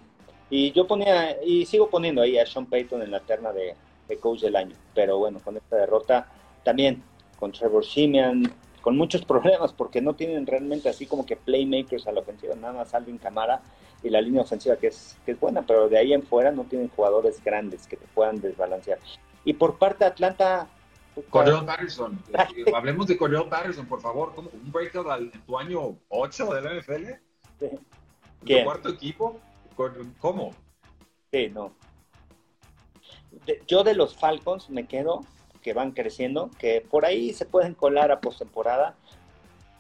[0.57, 3.75] Y yo ponía, y sigo poniendo ahí a Sean Payton en la terna de,
[4.07, 6.31] de coach del año, pero bueno, con esta derrota
[6.63, 7.03] también
[7.37, 8.49] con Trevor Simeon,
[8.79, 12.71] con muchos problemas porque no tienen realmente así como que playmakers a la ofensiva, nada
[12.71, 13.61] más Alvin Camara
[14.01, 16.63] y la línea ofensiva que es, que es buena, pero de ahí en fuera no
[16.63, 18.99] tienen jugadores grandes que te puedan desbalancear.
[19.43, 20.69] Y por parte de Atlanta...
[21.31, 22.17] Cordell Patterson,
[22.73, 27.11] hablemos de Cordell Patterson, por favor, ¿un breakout en tu año 8 de la NFL?
[27.59, 29.41] ¿Tu cuarto equipo?
[30.19, 30.51] ¿Cómo?
[31.31, 31.73] Sí, no.
[33.67, 35.25] yo de los Falcons me quedo
[35.61, 38.95] que van creciendo, que por ahí se pueden colar a postemporada.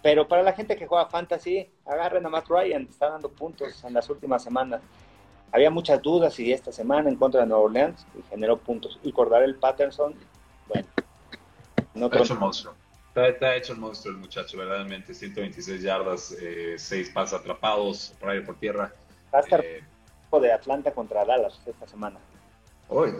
[0.01, 3.93] Pero para la gente que juega fantasy, agarren a Matt Ryan, está dando puntos en
[3.93, 4.81] las últimas semanas.
[5.51, 8.99] Había muchas dudas y esta semana en contra de Nueva Orleans y generó puntos.
[9.03, 10.15] Y el Patterson,
[10.67, 10.87] bueno.
[11.93, 12.73] No está hecho el monstruo.
[13.15, 15.13] Está, hecho el monstruo el muchacho, verdaderamente.
[15.13, 16.35] 126 yardas,
[16.77, 18.93] 6 eh, pasos atrapados por ahí por tierra.
[19.35, 19.83] Va a estar eh,
[20.39, 22.17] de Atlanta contra Dallas esta semana.
[22.87, 23.11] Hoy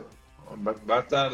[0.65, 1.31] va, a estar,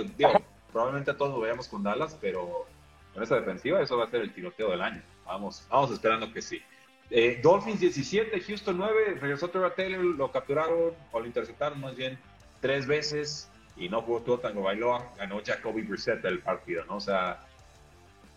[0.72, 2.66] probablemente a todos lo veamos con Dallas, pero
[3.14, 5.04] con esa defensiva eso va a ser el tiroteo del año.
[5.24, 6.64] Vamos, vamos esperando que sí.
[7.12, 12.18] Eh, Dolphins 17, Houston 9, regresó Trevor Taylor, lo capturaron o lo interceptaron más bien
[12.60, 16.96] tres veces y no jugó todo Tango Bailoa, ganó Jacoby Brissett el partido, ¿no?
[16.96, 17.40] O sea,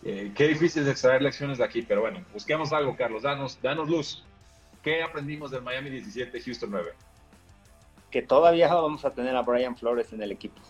[0.02, 3.88] eh, qué difícil de extraer lecciones de aquí, pero bueno, busquemos algo, Carlos, danos, danos
[3.88, 4.24] luz.
[4.84, 6.92] ¿Qué aprendimos del Miami 17, Houston 9?
[8.10, 10.60] Que todavía vamos a tener a Brian Flores en el equipo.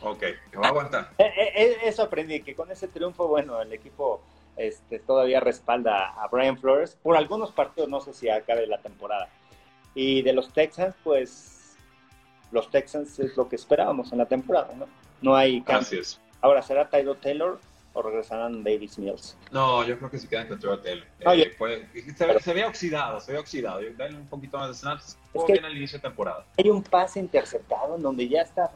[0.00, 0.20] Ok,
[0.50, 1.10] que va a aguantar.
[1.18, 4.22] Eh, eh, eh, eso aprendí, que con ese triunfo, bueno, el equipo
[4.56, 9.28] este, todavía respalda a Brian Flores por algunos partidos, no sé si acabe la temporada.
[9.94, 11.76] Y de los Texans, pues
[12.50, 14.86] los Texans es lo que esperábamos en la temporada, ¿no?
[15.20, 16.18] No hay cambios.
[16.40, 17.60] Ahora, ¿será Tyler Taylor
[17.94, 19.36] o regresarán Davis Mills?
[19.50, 22.42] No, yo creo que se quedan con Tyler Taylor.
[22.42, 23.80] se, ve oxidado, se ve oxidado.
[23.96, 25.16] Dale un poquito más de snaps.
[25.32, 26.44] Es bien al inicio de temporada.
[26.58, 28.70] Hay un pase interceptado en donde ya está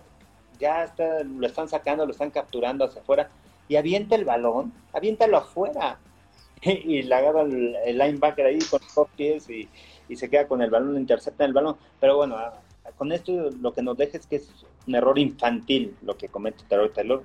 [0.58, 3.30] ya está, lo están sacando, lo están capturando hacia afuera,
[3.68, 5.98] y avienta el balón, aviéntalo afuera.
[6.62, 9.68] y le agarra el, linebacker ahí con los dos pies y,
[10.16, 11.76] se queda con el balón, intercepta el balón.
[12.00, 12.36] Pero bueno,
[12.96, 14.50] con esto lo que nos deja es que es
[14.86, 17.22] un error infantil lo que comete Taylor, eh,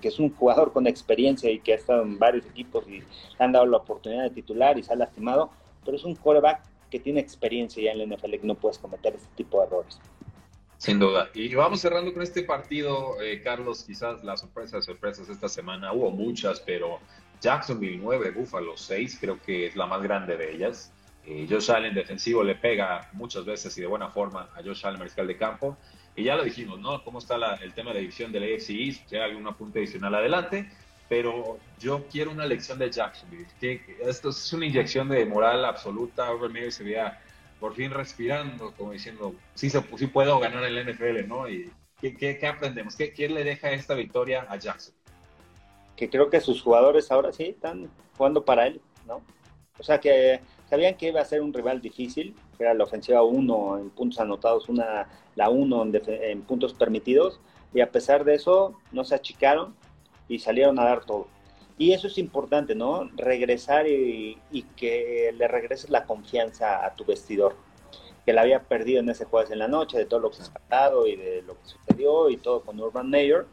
[0.00, 3.04] que es un jugador con experiencia y que ha estado en varios equipos y le
[3.38, 5.50] han dado la oportunidad de titular y se ha lastimado,
[5.84, 9.14] pero es un quarterback que tiene experiencia ya en la NFL que no puedes cometer
[9.14, 10.00] este tipo de errores.
[10.78, 11.30] Sin duda.
[11.34, 16.10] Y vamos cerrando con este partido, eh, Carlos, quizás las sorpresas, sorpresas esta semana, hubo
[16.10, 16.98] muchas, pero
[17.40, 20.92] Jacksonville 9, Buffalo 6, creo que es la más grande de ellas.
[21.26, 24.98] Eh, Josh Allen defensivo le pega muchas veces y de buena forma a Josh Allen
[24.98, 25.76] mariscal de campo.
[26.16, 27.02] Y ya lo dijimos, ¿no?
[27.02, 29.08] ¿Cómo está el tema de división del AFC East?
[29.08, 30.68] Si hay algún apunte adicional adelante.
[31.08, 33.46] Pero yo quiero una lección de Jacksonville.
[34.00, 36.30] Esto es una inyección de moral absoluta.
[36.30, 37.20] Over se veía
[37.60, 41.48] por fin respirando, como diciendo, sí, se, sí puedo ganar el NFL, ¿no?
[41.48, 42.96] ¿Y qué, qué, aprendemos?
[42.96, 44.94] ¿Qué, ¿Quién le deja esta victoria a Jackson?
[45.96, 49.22] Que creo que sus jugadores ahora sí están jugando para él, ¿no?
[49.78, 53.78] O sea, que sabían que iba a ser un rival difícil, era la ofensiva 1
[53.78, 57.40] en puntos anotados, una, la 1 en, en puntos permitidos,
[57.72, 59.74] Y a pesar de eso, no se achicaron
[60.28, 61.26] y salieron a dar todo.
[61.76, 63.10] Y eso es importante, ¿no?
[63.16, 64.38] Regresar y,
[64.76, 67.56] que le regreses la confianza a tu vestidor,
[68.24, 70.50] que la había perdido en ese jueves en la noche, de todo lo que se
[70.50, 73.46] ha pasado y de lo que sucedió y todo con Urban Meyer.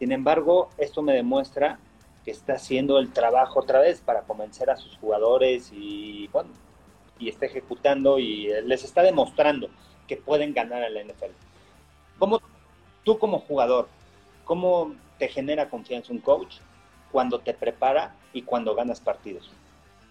[0.00, 1.78] Sin embargo, esto me demuestra
[2.24, 6.50] que está haciendo el trabajo otra vez para convencer a sus jugadores y, bueno,
[7.24, 9.68] y está ejecutando y les está demostrando
[10.06, 11.32] que pueden ganar a la NFL.
[12.18, 12.40] ¿Cómo
[13.02, 13.88] tú como jugador,
[14.44, 16.56] cómo te genera confianza un coach
[17.10, 19.50] cuando te prepara y cuando ganas partidos?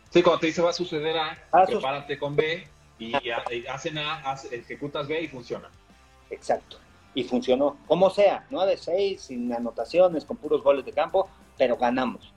[0.09, 3.13] Sí, cuando te dice va a suceder A, ah, prepárate con B y,
[3.69, 5.69] hacen A, ejecutas B y funciona.
[6.29, 6.77] Exacto.
[7.13, 7.77] Y funcionó.
[7.87, 12.33] Como sea, 9-6, sin anotaciones, con puros goles de campo, pero ganamos.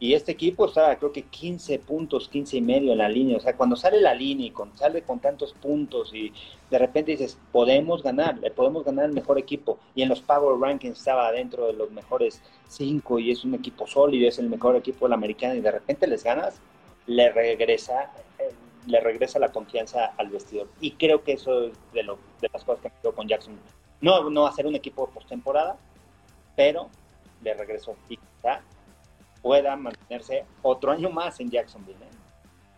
[0.00, 3.36] Y este equipo está, creo que 15 puntos, 15 y medio en la línea.
[3.36, 6.32] O sea, cuando sale la línea y con, sale con tantos puntos y
[6.70, 9.78] de repente dices, podemos ganar, le podemos ganar el mejor equipo.
[9.94, 13.86] Y en los Power Rankings estaba dentro de los mejores 5 y es un equipo
[13.86, 16.60] sólido, es el mejor equipo de la americana y de repente les ganas,
[17.06, 18.52] le regresa, eh,
[18.86, 20.68] le regresa la confianza al vestidor.
[20.80, 23.58] Y creo que eso es de, lo, de las cosas que me quedo con Jackson.
[24.00, 25.78] No, no va a ser un equipo postemporada,
[26.56, 26.90] pero
[27.42, 27.96] le regresó.
[28.08, 28.18] Y
[29.44, 32.02] pueda mantenerse otro año más en Jacksonville.
[32.02, 32.16] ¿eh?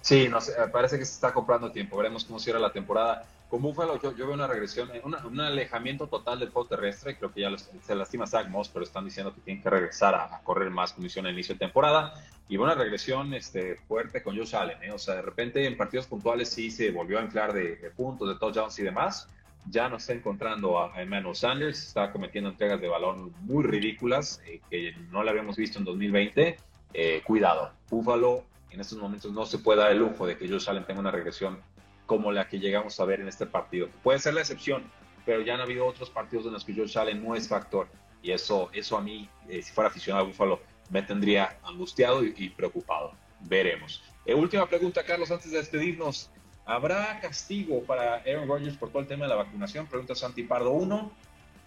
[0.03, 1.97] Sí, no sé, parece que se está comprando tiempo.
[1.97, 3.25] Veremos cómo cierra la temporada.
[3.49, 7.17] Con Buffalo yo, veo una regresión, eh, un alejamiento total del juego terrestre.
[7.17, 10.41] Creo que ya se lastima Zach Moss, pero están diciendo que tienen que regresar a,
[10.43, 12.14] correr más condición al inicio de temporada.
[12.49, 14.83] Y una regresión este, fuerte con Josh Allen.
[14.83, 14.91] ¿eh?
[14.91, 18.29] O sea, de repente en partidos puntuales sí se volvió a inflar de, de puntos,
[18.29, 19.29] de touchdowns y demás
[19.69, 24.61] ya no está encontrando a Emmanuel Sanders, está cometiendo entregas de balón muy ridículas eh,
[24.71, 26.57] que no la habíamos visto en 2020.
[26.95, 30.69] Eh, cuidado, Buffalo en estos momentos no se puede dar el lujo de que Josh
[30.69, 31.59] Allen tenga una regresión
[32.05, 33.89] como la que llegamos a ver en este partido.
[34.03, 34.85] Puede ser la excepción,
[35.25, 37.89] pero ya han habido otros partidos en los que Josh Allen no es factor.
[38.23, 40.61] Y eso, eso a mí, eh, si fuera aficionado a Buffalo,
[40.91, 43.12] me tendría angustiado y, preocupado.
[43.41, 44.03] Veremos.
[44.27, 46.31] última pregunta, Carlos, antes de despedirnos.
[46.67, 49.87] ¿Habrá castigo para Aaron Rodgers por todo el tema de la vacunación?
[49.87, 50.73] Pregunta Santi Pardo.
[50.73, 51.12] ¿Uno?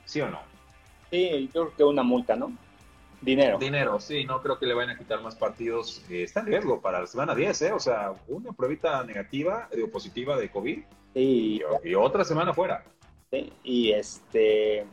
[0.03, 0.39] ¿Sí o no?
[1.09, 2.51] Sí, yo creo que una multa, ¿no?
[3.21, 3.57] Dinero.
[3.57, 6.03] Dinero, sí, no creo que le vayan a quitar más partidos.
[6.09, 7.71] Eh, está en riesgo para la semana 10, ¿eh?
[7.71, 10.79] O sea, una pruebita negativa, digo, positiva de COVID
[11.15, 12.83] y, y, otra semana fuera.
[13.31, 14.85] Sí, y este.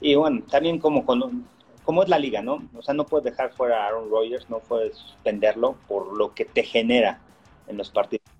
[0.00, 2.62] Y bueno, también como, como es la liga, ¿no?
[2.74, 6.46] O sea, no puedes dejar fuera a Aaron Rodgers, no puedes suspenderlo por lo que
[6.46, 7.20] te genera
[7.68, 8.33] en los partidos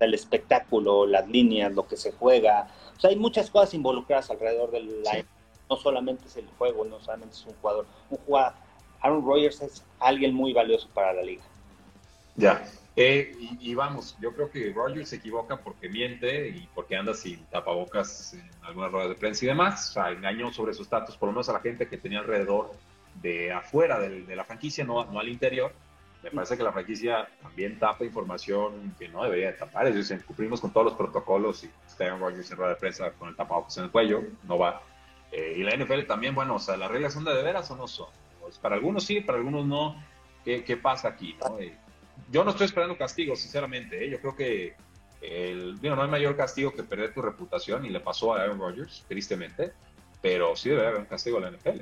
[0.00, 2.68] el espectáculo, las líneas, lo que se juega.
[2.96, 5.26] O sea, hay muchas cosas involucradas alrededor del live.
[5.68, 7.86] No solamente es el juego, no solamente es un jugador.
[8.10, 8.52] Un jugador,
[9.00, 11.42] Aaron Rodgers es alguien muy valioso para la liga.
[12.36, 12.64] Ya.
[12.96, 17.44] Eh, y, vamos, yo creo que Rodgers se equivoca porque miente y porque anda sin
[17.46, 19.90] tapabocas en algunas ruedas de prensa y demás.
[19.90, 22.70] O sea, engañó sobre su estatus, por lo menos a la gente que tenía alrededor
[23.20, 25.72] de afuera de, la franquicia, no, no al interior
[26.24, 29.86] me parece que la franquicia también tapa información que no debería de tapar.
[29.86, 33.28] Es decir, cumplimos con todos los protocolos y Steven Rogers en rueda de prensa con
[33.28, 34.82] el tapabocas en el cuello, no va.
[35.30, 37.76] Eh, y la NFL también, bueno, o sea, ¿las reglas son de, de veras o
[37.76, 38.08] no son?
[38.40, 40.02] Pues para algunos sí, para algunos no.
[40.44, 41.36] ¿Qué, qué pasa aquí?
[41.40, 41.58] No?
[41.58, 41.76] Eh,
[42.30, 44.04] yo no estoy esperando castigo, sinceramente.
[44.04, 44.10] ¿eh?
[44.10, 44.74] Yo creo que
[45.20, 49.04] el, no hay mayor castigo que perder tu reputación y le pasó a Aaron Rodgers,
[49.08, 49.72] tristemente,
[50.20, 51.80] pero sí debería haber un castigo a la NFL.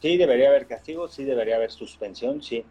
[0.00, 2.64] Sí, debería haber castigo, sí debería haber suspensión, sí.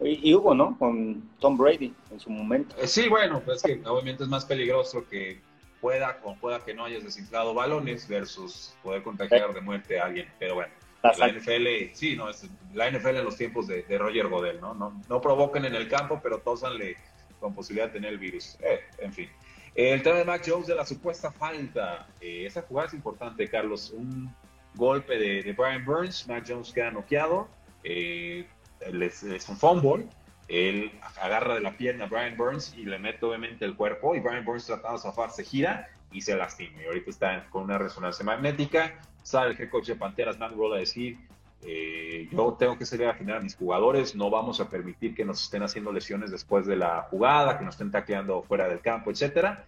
[0.00, 0.76] Y, hubo, ¿no?
[0.78, 2.74] Con Tom Brady en su momento.
[2.78, 5.40] Eh, sí, bueno, pues que obviamente es más peligroso que
[5.80, 10.28] pueda o pueda que no hayas desinflado balones versus poder contagiar de muerte a alguien.
[10.38, 10.72] Pero bueno,
[11.02, 14.74] la, NFL, sí, no, es la NFL en los tiempos de, Roger Godel, ¿no?
[14.74, 15.00] ¿no?
[15.08, 16.96] No provoquen en el campo, pero tosanle
[17.38, 18.56] con posibilidad de tener el virus.
[18.60, 19.28] Eh, en fin.
[19.74, 22.06] El tema de Mac Jones de la supuesta falta.
[22.20, 23.90] Eh, esa jugada es importante, Carlos.
[23.90, 24.34] Un
[24.74, 27.48] golpe de, de Brian Burns, Mac Jones queda noqueado.
[27.82, 28.46] Eh,
[28.80, 30.06] es, un fumble,
[30.48, 34.20] él agarra de la pierna a Brian Burns y le mete obviamente el cuerpo y
[34.20, 36.82] Brian Burns tratando de zafar se gira y se lastima.
[36.82, 39.00] Y ahorita está con una resonancia magnética.
[39.22, 41.18] Sale el head coach de Panteras, Matt Roll, a decir,
[41.62, 45.24] eh, yo tengo que salir a afinar a mis jugadores, no vamos a permitir que
[45.24, 49.10] nos estén haciendo lesiones después de la jugada, que nos estén tacleando fuera del campo,
[49.10, 49.64] etcétera.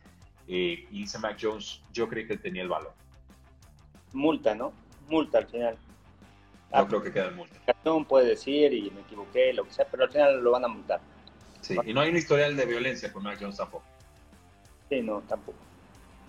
[0.47, 2.93] Eh, y dice Mac Jones, yo creí que tenía el valor.
[4.13, 4.73] Multa, ¿no?
[5.09, 5.77] Multa al final.
[6.77, 7.57] No creo que quede multa.
[8.09, 11.01] Puede decir y me equivoqué, lo que sea, pero al final lo van a multar.
[11.61, 13.85] Sí, y no hay un historial de violencia con Mac Jones tampoco.
[14.89, 15.59] Sí, no, tampoco.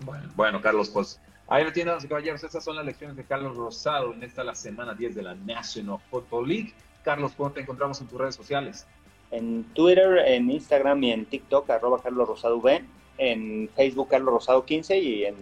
[0.01, 2.43] Bueno, bueno Carlos, pues ahí lo tienen, caballeros.
[2.43, 5.99] Estas son las lecciones de Carlos Rosado en esta la semana 10 de la National
[6.09, 6.73] Football League.
[7.03, 8.85] Carlos, ¿cómo te encontramos en tus redes sociales?
[9.31, 12.83] En Twitter, en Instagram y en TikTok, arroba Carlos Rosado V.
[13.17, 15.35] En Facebook, Carlos Rosado 15 y en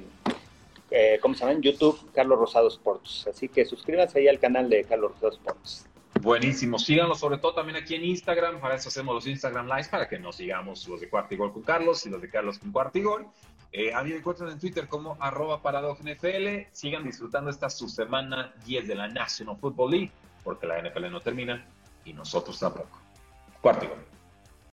[0.92, 1.54] eh, ¿cómo se llama?
[1.54, 3.28] En YouTube, Carlos Rosado Sports.
[3.28, 5.86] Así que suscríbanse ahí al canal de Carlos Rosado Sports.
[6.22, 10.08] Buenísimo, síganos sobre todo también aquí en Instagram, para eso hacemos los Instagram Lives, para
[10.08, 13.04] que nos sigamos los de Cuarto con Carlos y los de Carlos con Cuarto y
[13.04, 13.28] Gol.
[13.72, 16.70] Eh, a mí me encuentran en Twitter como arroba NFL.
[16.72, 20.12] Sigan disfrutando esta su semana 10 de la National Football League,
[20.44, 21.66] porque la NFL no termina
[22.06, 22.98] y nosotros tampoco.
[23.62, 24.14] Cuarto y Gol.